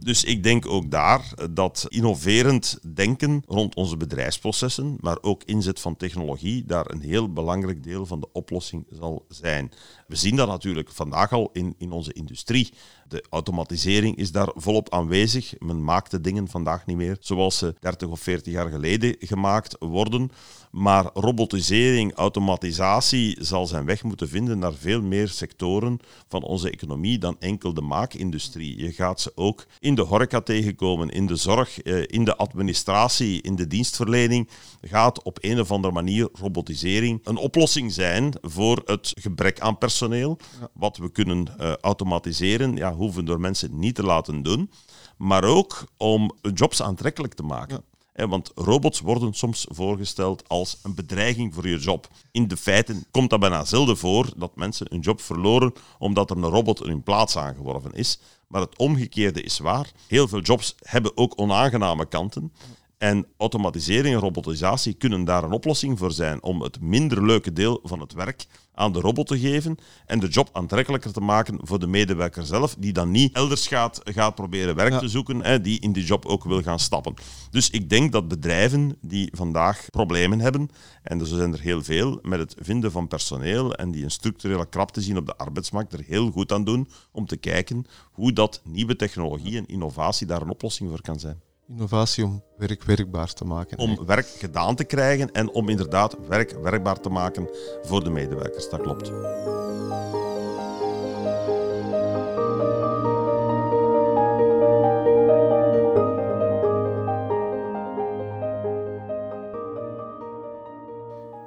Dus 0.00 0.24
ik 0.24 0.42
denk 0.42 0.66
ook 0.66 0.90
daar 0.90 1.34
dat 1.50 1.86
innoverend 1.88 2.78
denken 2.94 3.42
rond 3.46 3.74
onze 3.74 3.96
bedrijfsprocessen, 3.96 4.96
maar 5.00 5.18
ook 5.20 5.42
inzet 5.44 5.80
van 5.80 5.96
technologie, 5.96 6.64
daar 6.64 6.90
een 6.90 7.00
heel 7.00 7.32
belangrijk 7.32 7.82
deel 7.82 8.06
van 8.06 8.20
de 8.20 8.28
oplossing 8.32 8.86
zal 8.90 9.24
zijn. 9.28 9.72
We 10.06 10.16
zien 10.16 10.36
dat 10.36 10.48
natuurlijk 10.48 10.90
vandaag 10.90 11.32
al 11.32 11.50
in, 11.52 11.74
in 11.78 11.92
onze 11.92 12.12
industrie. 12.12 12.72
De 13.08 13.24
automatisering 13.30 14.16
is 14.16 14.32
daar 14.32 14.50
volop 14.54 14.92
aanwezig. 14.92 15.54
Men 15.58 15.84
maakt 15.84 16.10
de 16.10 16.20
dingen 16.20 16.48
vandaag 16.48 16.86
niet 16.86 16.96
meer 16.96 17.16
zoals 17.20 17.58
ze 17.58 17.74
30 17.80 18.08
of 18.08 18.20
40 18.20 18.52
jaar 18.52 18.68
geleden 18.68 19.16
gemaakt 19.18 19.76
worden. 19.78 20.30
Maar 20.70 21.10
robotisering, 21.14 22.14
automatisatie 22.14 23.36
zal 23.40 23.66
zijn 23.66 23.84
weg 23.84 24.02
moeten 24.02 24.28
vinden 24.28 24.58
naar 24.58 24.74
veel 24.74 25.02
meer 25.02 25.28
sectoren 25.28 25.98
van 26.28 26.42
onze 26.42 26.70
economie 26.70 27.18
dan 27.18 27.36
enkel 27.38 27.74
de 27.74 27.80
maakindustrie. 27.80 28.78
Je 28.78 28.92
gaat 28.92 29.20
ze 29.20 29.32
ook 29.34 29.66
in 29.78 29.94
de 29.94 30.02
horeca 30.02 30.40
tegenkomen, 30.40 31.08
in 31.08 31.26
de 31.26 31.36
zorg, 31.36 31.80
eh, 31.80 32.02
in 32.06 32.24
de 32.24 32.36
administratie, 32.36 33.42
in 33.42 33.56
de 33.56 33.66
dienstverlening. 33.66 34.48
Gaat 34.80 35.22
op 35.22 35.38
een 35.40 35.60
of 35.60 35.70
andere 35.70 35.94
manier 35.94 36.28
robotisering 36.32 37.20
een 37.24 37.36
oplossing 37.36 37.92
zijn 37.92 38.32
voor 38.40 38.82
het 38.84 39.12
gebrek 39.20 39.60
aan 39.60 39.78
personeel. 39.78 40.38
Wat 40.72 40.96
we 40.96 41.10
kunnen 41.10 41.46
uh, 41.60 41.72
automatiseren, 41.80 42.76
ja, 42.76 42.94
hoeven 42.94 43.24
door 43.24 43.40
mensen 43.40 43.78
niet 43.78 43.94
te 43.94 44.02
laten 44.02 44.42
doen. 44.42 44.70
Maar 45.16 45.44
ook 45.44 45.84
om 45.96 46.32
jobs 46.54 46.82
aantrekkelijk 46.82 47.34
te 47.34 47.42
maken. 47.42 47.84
Want 48.26 48.52
robots 48.54 49.00
worden 49.00 49.34
soms 49.34 49.66
voorgesteld 49.68 50.48
als 50.48 50.78
een 50.82 50.94
bedreiging 50.94 51.54
voor 51.54 51.68
je 51.68 51.78
job. 51.78 52.08
In 52.30 52.48
de 52.48 52.56
feiten 52.56 53.04
komt 53.10 53.30
dat 53.30 53.40
bijna 53.40 53.64
zelden 53.64 53.96
voor 53.96 54.32
dat 54.36 54.56
mensen 54.56 54.94
een 54.94 55.00
job 55.00 55.20
verloren 55.20 55.72
omdat 55.98 56.30
er 56.30 56.36
een 56.36 56.44
robot 56.44 56.82
in 56.82 56.88
hun 56.88 57.02
plaats 57.02 57.36
aangeworven 57.36 57.92
is. 57.92 58.20
Maar 58.48 58.60
het 58.60 58.78
omgekeerde 58.78 59.42
is 59.42 59.58
waar. 59.58 59.90
Heel 60.06 60.28
veel 60.28 60.40
jobs 60.40 60.74
hebben 60.82 61.16
ook 61.16 61.40
onaangename 61.40 62.06
kanten. 62.06 62.52
En 62.98 63.26
automatisering 63.36 64.14
en 64.14 64.20
robotisatie 64.20 64.94
kunnen 64.94 65.24
daar 65.24 65.44
een 65.44 65.52
oplossing 65.52 65.98
voor 65.98 66.12
zijn 66.12 66.42
om 66.42 66.62
het 66.62 66.80
minder 66.80 67.26
leuke 67.26 67.52
deel 67.52 67.80
van 67.82 68.00
het 68.00 68.12
werk 68.12 68.46
aan 68.74 68.92
de 68.92 69.00
robot 69.00 69.26
te 69.26 69.38
geven 69.38 69.76
en 70.06 70.20
de 70.20 70.28
job 70.28 70.48
aantrekkelijker 70.52 71.12
te 71.12 71.20
maken 71.20 71.58
voor 71.62 71.78
de 71.78 71.86
medewerker 71.86 72.46
zelf, 72.46 72.74
die 72.78 72.92
dan 72.92 73.10
niet 73.10 73.34
elders 73.34 73.66
gaat, 73.66 74.00
gaat 74.04 74.34
proberen 74.34 74.74
werk 74.74 74.98
te 74.98 75.08
zoeken, 75.08 75.42
hè, 75.42 75.60
die 75.60 75.80
in 75.80 75.92
die 75.92 76.04
job 76.04 76.26
ook 76.26 76.44
wil 76.44 76.62
gaan 76.62 76.78
stappen. 76.78 77.14
Dus 77.50 77.70
ik 77.70 77.90
denk 77.90 78.12
dat 78.12 78.28
bedrijven 78.28 78.96
die 79.00 79.28
vandaag 79.36 79.84
problemen 79.90 80.40
hebben, 80.40 80.68
en 81.02 81.20
er 81.20 81.26
zijn 81.26 81.52
er 81.52 81.60
heel 81.60 81.82
veel, 81.82 82.18
met 82.22 82.38
het 82.38 82.54
vinden 82.58 82.92
van 82.92 83.08
personeel 83.08 83.74
en 83.74 83.90
die 83.90 84.04
een 84.04 84.10
structurele 84.10 84.68
krapte 84.68 85.00
zien 85.00 85.16
op 85.16 85.26
de 85.26 85.36
arbeidsmarkt, 85.36 85.92
er 85.92 86.04
heel 86.06 86.30
goed 86.30 86.52
aan 86.52 86.64
doen 86.64 86.88
om 87.12 87.26
te 87.26 87.36
kijken 87.36 87.86
hoe 88.12 88.32
dat 88.32 88.60
nieuwe 88.64 88.96
technologie 88.96 89.56
en 89.56 89.66
innovatie 89.66 90.26
daar 90.26 90.42
een 90.42 90.50
oplossing 90.50 90.90
voor 90.90 91.00
kan 91.00 91.20
zijn. 91.20 91.40
Innovatie 91.68 92.24
om 92.24 92.42
werk 92.56 92.82
werkbaar 92.82 93.32
te 93.32 93.44
maken. 93.44 93.78
Om 93.78 94.06
werk 94.06 94.26
gedaan 94.26 94.74
te 94.74 94.84
krijgen 94.84 95.32
en 95.32 95.50
om 95.50 95.68
inderdaad 95.68 96.16
werk 96.28 96.50
werkbaar 96.62 97.00
te 97.00 97.08
maken 97.08 97.48
voor 97.82 98.04
de 98.04 98.10
medewerkers. 98.10 98.68
Dat 98.68 98.80
klopt. 98.80 99.08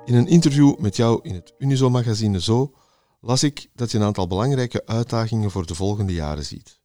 In 0.06 0.16
een 0.16 0.28
interview 0.28 0.78
met 0.78 0.96
jou 0.96 1.20
in 1.22 1.34
het 1.34 1.54
Unizo-magazine 1.58 2.42
Zo 2.42 2.74
las 3.22 3.44
ik 3.44 3.68
dat 3.74 3.92
je 3.92 3.98
een 3.98 4.04
aantal 4.04 4.28
belangrijke 4.28 4.86
uitdagingen 4.86 5.52
voor 5.52 5.66
de 5.66 5.76
volgende 5.76 6.14
jaren 6.14 6.46
ziet. 6.46 6.82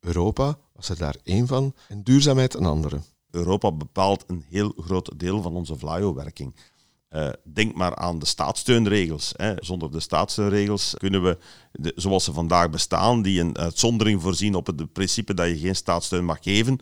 Europa 0.00 0.58
was 0.78 0.88
er 0.88 0.98
daar 0.98 1.16
één 1.22 1.46
van 1.46 1.74
en 1.88 2.02
duurzaamheid 2.02 2.54
een 2.54 2.64
andere. 2.64 3.00
Europa 3.30 3.72
bepaalt 3.72 4.24
een 4.26 4.44
heel 4.48 4.72
groot 4.76 5.18
deel 5.18 5.42
van 5.42 5.54
onze 5.54 5.76
vlaio-werking. 5.76 6.54
Uh, 7.10 7.28
denk 7.44 7.74
maar 7.74 7.96
aan 7.96 8.18
de 8.18 8.26
staatssteunregels. 8.26 9.32
Hè. 9.36 9.54
Zonder 9.56 9.90
de 9.90 10.00
staatssteunregels 10.00 10.94
kunnen 10.98 11.22
we, 11.22 11.38
de, 11.72 11.92
zoals 11.96 12.24
ze 12.24 12.32
vandaag 12.32 12.70
bestaan, 12.70 13.22
die 13.22 13.40
een 13.40 13.58
uitzondering 13.58 14.22
voorzien 14.22 14.54
op 14.54 14.66
het 14.66 14.92
principe 14.92 15.34
dat 15.34 15.48
je 15.48 15.58
geen 15.58 15.76
staatssteun 15.76 16.24
mag 16.24 16.38
geven, 16.40 16.78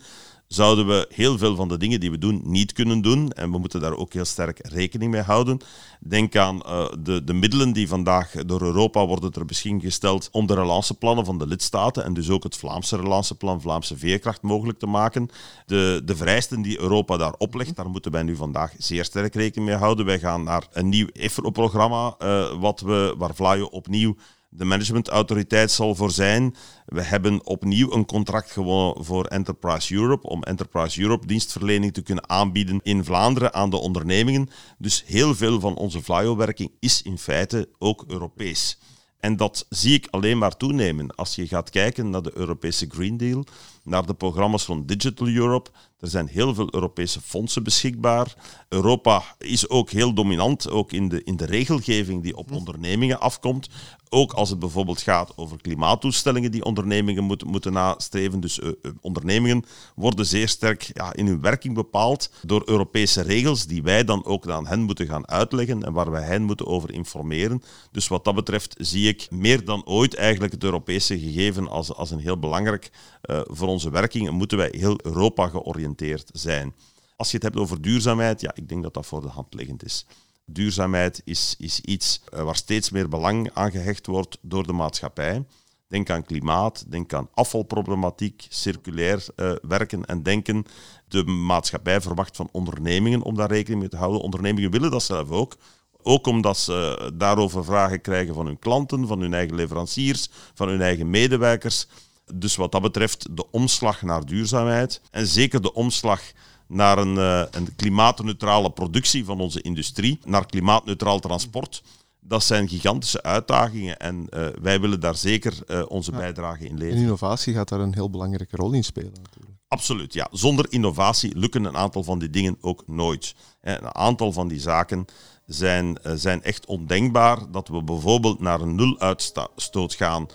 zouden 0.49 0.87
we 0.87 1.07
heel 1.15 1.39
veel 1.39 1.57
van 1.57 1.69
de 1.69 1.79
dingen 1.79 2.01
die 2.01 2.11
we 2.11 2.19
doen 2.19 2.41
niet 2.45 2.73
kunnen 2.73 3.03
doen. 3.03 3.33
En 3.33 3.51
we 3.51 3.59
moeten 3.59 3.81
daar 3.81 3.97
ook 3.97 4.13
heel 4.13 4.25
sterk 4.25 4.59
rekening 4.63 5.11
mee 5.11 5.23
houden. 5.23 5.59
Denk 6.01 6.37
aan 6.37 6.63
uh, 6.67 6.87
de, 6.99 7.25
de 7.25 7.33
middelen 7.33 7.73
die 7.73 7.89
vandaag 7.89 8.31
door 8.31 8.63
Europa 8.63 9.07
worden 9.07 9.33
ter 9.33 9.45
beschikking 9.45 9.83
gesteld 9.83 10.29
om 10.33 10.47
de 10.47 10.55
relanceplannen 10.55 11.25
van 11.25 11.39
de 11.39 11.47
lidstaten 11.47 12.05
en 12.05 12.15
dus 12.15 12.31
ook 12.31 12.43
het 12.43 12.57
Vlaamse 12.57 12.97
relanceplan, 12.97 13.61
Vlaamse 13.61 13.97
veerkracht 13.97 14.43
mogelijk 14.43 14.79
te 14.79 14.87
maken. 14.87 15.29
De, 15.67 16.03
de 16.05 16.17
vereisten 16.17 16.63
die 16.63 16.81
Europa 16.81 17.17
daar 17.17 17.35
oplegt, 17.39 17.77
daar 17.77 17.91
moeten 17.91 18.13
wij 18.13 18.23
nu 18.23 18.37
vandaag 18.37 18.75
zeer 18.79 19.05
sterk 19.05 19.35
rekening 19.35 19.71
mee 19.71 19.79
houden. 19.79 20.07
Wij 20.07 20.19
gaan 20.19 20.43
naar 20.43 20.67
een 20.73 20.89
nieuw 20.89 21.09
EFRO-programma, 21.13 22.17
uh, 22.23 22.61
wat 22.61 22.81
we, 22.81 23.15
waar 23.19 23.35
Vlaio 23.35 23.65
opnieuw 23.65 24.17
de 24.49 24.65
managementautoriteit 24.65 25.71
zal 25.71 25.95
voor 25.95 26.11
zijn. 26.11 26.55
We 26.87 27.03
hebben 27.03 27.47
opnieuw 27.47 27.93
een 27.93 28.07
contract 28.07 28.51
gewonnen 28.51 29.05
voor 29.05 29.25
Enterprise 29.25 29.95
Europe 29.95 30.29
om 30.29 30.43
Enterprise 30.43 31.01
Europe 31.01 31.27
dienstverlening 31.27 31.93
te 31.93 32.03
kunnen 32.03 32.29
aanbieden 32.29 32.81
in 32.83 33.05
Vlaanderen 33.05 33.55
aan 33.55 33.71
de 33.71 33.77
ondernemingen. 33.77 34.49
Dus 34.79 35.03
heel 35.07 35.35
veel 35.35 35.61
van 35.61 35.77
onze 35.77 36.03
flyo-werking 36.03 36.71
is 36.81 37.03
in 37.03 37.19
feite 37.19 37.69
ook 37.79 38.05
Europees. 38.07 38.79
En 39.27 39.37
dat 39.37 39.67
zie 39.69 39.95
ik 39.95 40.09
alleen 40.11 40.39
maar 40.39 40.57
toenemen. 40.57 41.15
Als 41.15 41.35
je 41.35 41.47
gaat 41.47 41.71
kijken 41.71 42.11
naar 42.11 42.23
de 42.23 42.31
Europese 42.35 42.87
Green 42.89 43.17
Deal, 43.17 43.45
naar 43.83 44.07
de 44.07 44.15
programma's 44.15 44.65
van 44.65 44.87
Digital 44.87 45.29
Europe, 45.29 45.71
er 46.01 46.09
zijn 46.09 46.29
heel 46.29 46.55
veel 46.55 46.69
Europese 46.75 47.21
fondsen 47.21 47.63
beschikbaar. 47.63 48.35
Europa 48.69 49.23
is 49.39 49.69
ook 49.69 49.91
heel 49.91 50.13
dominant, 50.15 50.71
ook 50.71 50.93
in 50.93 51.09
de, 51.09 51.25
in 51.25 51.37
de 51.37 51.45
regelgeving 51.45 52.23
die 52.23 52.37
op 52.37 52.53
ondernemingen 52.53 53.21
afkomt. 53.21 53.69
Ook 54.09 54.33
als 54.33 54.51
het 54.51 54.59
bijvoorbeeld 54.59 55.01
gaat 55.01 55.33
over 55.37 55.61
klimaattoestellingen 55.61 56.51
die 56.51 56.64
ondernemingen 56.64 57.25
moeten, 57.25 57.49
moeten 57.49 57.73
nastreven. 57.73 58.40
Dus 58.40 58.59
uh, 58.59 58.71
ondernemingen 59.01 59.64
worden 59.95 60.27
zeer 60.27 60.49
sterk 60.49 60.90
ja, 60.92 61.12
in 61.14 61.27
hun 61.27 61.40
werking 61.40 61.75
bepaald 61.75 62.31
door 62.42 62.62
Europese 62.66 63.21
regels 63.23 63.66
die 63.66 63.83
wij 63.83 64.05
dan 64.05 64.25
ook 64.25 64.49
aan 64.49 64.66
hen 64.66 64.83
moeten 64.83 65.07
gaan 65.07 65.29
uitleggen 65.29 65.83
en 65.83 65.92
waar 65.92 66.11
wij 66.11 66.23
hen 66.23 66.42
moeten 66.42 66.66
over 66.66 66.92
informeren. 66.92 67.62
Dus 67.90 68.09
wat 68.09 68.25
dat 68.25 68.35
betreft 68.35 68.75
zie 68.79 69.09
ik 69.09 69.31
meer 69.31 69.64
dan 69.64 69.87
ooit 69.87 70.14
eigenlijk 70.14 70.53
het 70.53 70.64
Europese 70.64 71.19
gegeven 71.19 71.69
als, 71.69 71.95
als 71.95 72.11
een 72.11 72.19
heel 72.19 72.38
belangrijk 72.38 72.90
uh, 73.31 73.40
voor 73.45 73.69
onze 73.69 73.90
werking. 73.90 74.27
En 74.27 74.35
moeten 74.35 74.59
wij 74.59 74.73
heel 74.73 74.99
Europa 75.03 75.49
georiënteerd 75.49 76.31
zijn. 76.33 76.75
Als 77.16 77.31
je 77.31 77.35
het 77.35 77.45
hebt 77.45 77.57
over 77.57 77.81
duurzaamheid, 77.81 78.40
ja, 78.40 78.51
ik 78.55 78.69
denk 78.69 78.83
dat 78.83 78.95
dat 78.95 79.07
voor 79.07 79.21
de 79.21 79.29
hand 79.29 79.55
liggend 79.55 79.85
is. 79.85 80.07
Duurzaamheid 80.47 81.23
is, 81.25 81.55
is 81.59 81.81
iets 81.81 82.21
eh, 82.33 82.43
waar 82.43 82.57
steeds 82.57 82.91
meer 82.91 83.09
belang 83.09 83.51
aan 83.55 83.71
gehecht 83.71 84.07
wordt 84.07 84.39
door 84.41 84.67
de 84.67 84.73
maatschappij. 84.73 85.45
Denk 85.89 86.11
aan 86.11 86.25
klimaat, 86.25 86.85
denk 86.89 87.13
aan 87.13 87.29
afvalproblematiek, 87.35 88.47
circulair 88.49 89.27
uh, 89.37 89.53
werken 89.63 90.05
en 90.05 90.23
denken. 90.23 90.65
De 91.09 91.25
maatschappij 91.25 92.01
verwacht 92.01 92.37
van 92.37 92.49
ondernemingen 92.53 93.23
om 93.23 93.35
daar 93.35 93.51
rekening 93.51 93.81
mee 93.81 93.89
te 93.89 93.97
houden. 93.97 94.21
Ondernemingen 94.21 94.71
willen 94.71 94.91
dat 94.91 95.03
zelf 95.03 95.31
ook. 95.31 95.57
Ook 96.03 96.27
omdat 96.27 96.59
ze 96.59 97.11
daarover 97.15 97.65
vragen 97.65 98.01
krijgen 98.01 98.35
van 98.35 98.47
hun 98.47 98.59
klanten, 98.59 99.07
van 99.07 99.21
hun 99.21 99.35
eigen 99.35 99.57
leveranciers, 99.57 100.29
van 100.55 100.69
hun 100.69 100.81
eigen 100.81 101.11
medewerkers. 101.11 101.87
Dus 102.35 102.57
wat 102.57 102.73
dat 102.73 102.83
betreft 102.83 103.37
de 103.37 103.51
omslag 103.51 104.03
naar 104.03 104.25
duurzaamheid 104.25 105.01
en 105.11 105.27
zeker 105.27 105.63
de 105.63 105.73
omslag 105.73 106.23
naar 106.69 106.99
een, 106.99 107.15
uh, 107.15 107.43
een 107.51 107.77
klimaatneutrale 107.77 108.71
productie 108.71 109.25
van 109.25 109.41
onze 109.41 109.61
industrie, 109.61 110.19
naar 110.25 110.47
klimaatneutraal 110.47 111.19
transport. 111.19 111.83
Dat 112.21 112.45
zijn 112.45 112.69
gigantische 112.69 113.23
uitdagingen 113.23 113.99
en 113.99 114.27
uh, 114.31 114.47
wij 114.63 114.81
willen 114.81 115.01
daar 115.01 115.15
zeker 115.15 115.55
uh, 115.69 115.83
onze 115.89 116.11
ja. 116.11 116.17
bijdrage 116.17 116.65
in 116.65 116.75
leveren. 116.75 116.97
En 116.97 117.03
innovatie 117.03 117.55
gaat 117.55 117.69
daar 117.69 117.81
een 117.81 117.95
heel 117.95 118.11
belangrijke 118.11 118.57
rol 118.57 118.73
in 118.73 118.85
spelen 118.85 119.13
natuurlijk. 119.23 119.57
Absoluut, 119.69 120.13
ja. 120.13 120.29
Zonder 120.31 120.67
innovatie 120.69 121.39
lukken 121.39 121.65
een 121.65 121.77
aantal 121.77 122.05
van 122.05 122.19
die 122.19 122.31
dingen 122.31 122.57
ook 122.61 122.83
nooit. 122.87 123.35
Een 123.61 123.95
aantal 123.95 124.33
van 124.33 124.49
die 124.49 124.61
zaken 124.61 125.05
zijn, 125.47 125.99
zijn 126.03 126.43
echt 126.43 126.67
ondenkbaar. 126.67 127.51
Dat 127.51 127.69
we 127.69 127.83
bijvoorbeeld 127.83 128.41
naar 128.41 128.61
een 128.61 128.75
nuluitstoot 128.75 129.95
gaan 129.95 130.27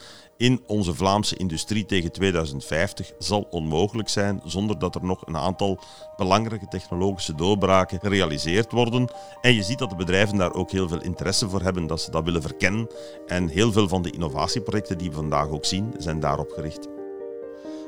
in 0.41 0.63
onze 0.67 0.93
Vlaamse 0.93 1.35
industrie 1.35 1.85
tegen 1.85 2.11
2050 2.11 3.13
zal 3.17 3.47
onmogelijk 3.49 4.09
zijn 4.09 4.41
zonder 4.43 4.79
dat 4.79 4.95
er 4.95 5.03
nog 5.03 5.27
een 5.27 5.37
aantal 5.37 5.79
belangrijke 6.15 6.67
technologische 6.67 7.35
doorbraken 7.35 7.99
gerealiseerd 7.99 8.71
worden. 8.71 9.07
En 9.41 9.53
je 9.53 9.63
ziet 9.63 9.79
dat 9.79 9.89
de 9.89 9.95
bedrijven 9.95 10.37
daar 10.37 10.53
ook 10.53 10.71
heel 10.71 10.87
veel 10.87 11.01
interesse 11.01 11.49
voor 11.49 11.61
hebben, 11.61 11.87
dat 11.87 12.01
ze 12.01 12.11
dat 12.11 12.23
willen 12.23 12.41
verkennen. 12.41 12.87
En 13.27 13.47
heel 13.47 13.71
veel 13.71 13.87
van 13.87 14.01
de 14.01 14.11
innovatieprojecten 14.11 14.97
die 14.97 15.09
we 15.09 15.15
vandaag 15.15 15.49
ook 15.49 15.65
zien, 15.65 15.93
zijn 15.97 16.19
daarop 16.19 16.51
gericht. 16.51 16.87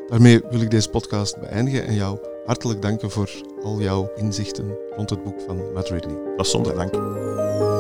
Daarmee 0.08 0.42
wil 0.50 0.62
ik 0.62 0.72
deze 0.72 0.90
podcast 0.90 1.40
beëindigen 1.40 1.86
en 1.86 1.96
jou 1.96 2.20
hartelijk 2.46 2.82
danken 2.82 3.12
voor 3.12 3.32
al 3.64 3.82
jouw 3.82 4.12
inzichten 4.16 4.78
rond 4.96 5.10
het 5.10 5.24
boek 5.24 5.42
van 5.42 5.74
Matt 5.74 5.90
Ridley. 5.90 6.18
Dat 6.38 6.46
is 6.46 6.52
zonder 6.52 6.76
dank. 6.76 7.73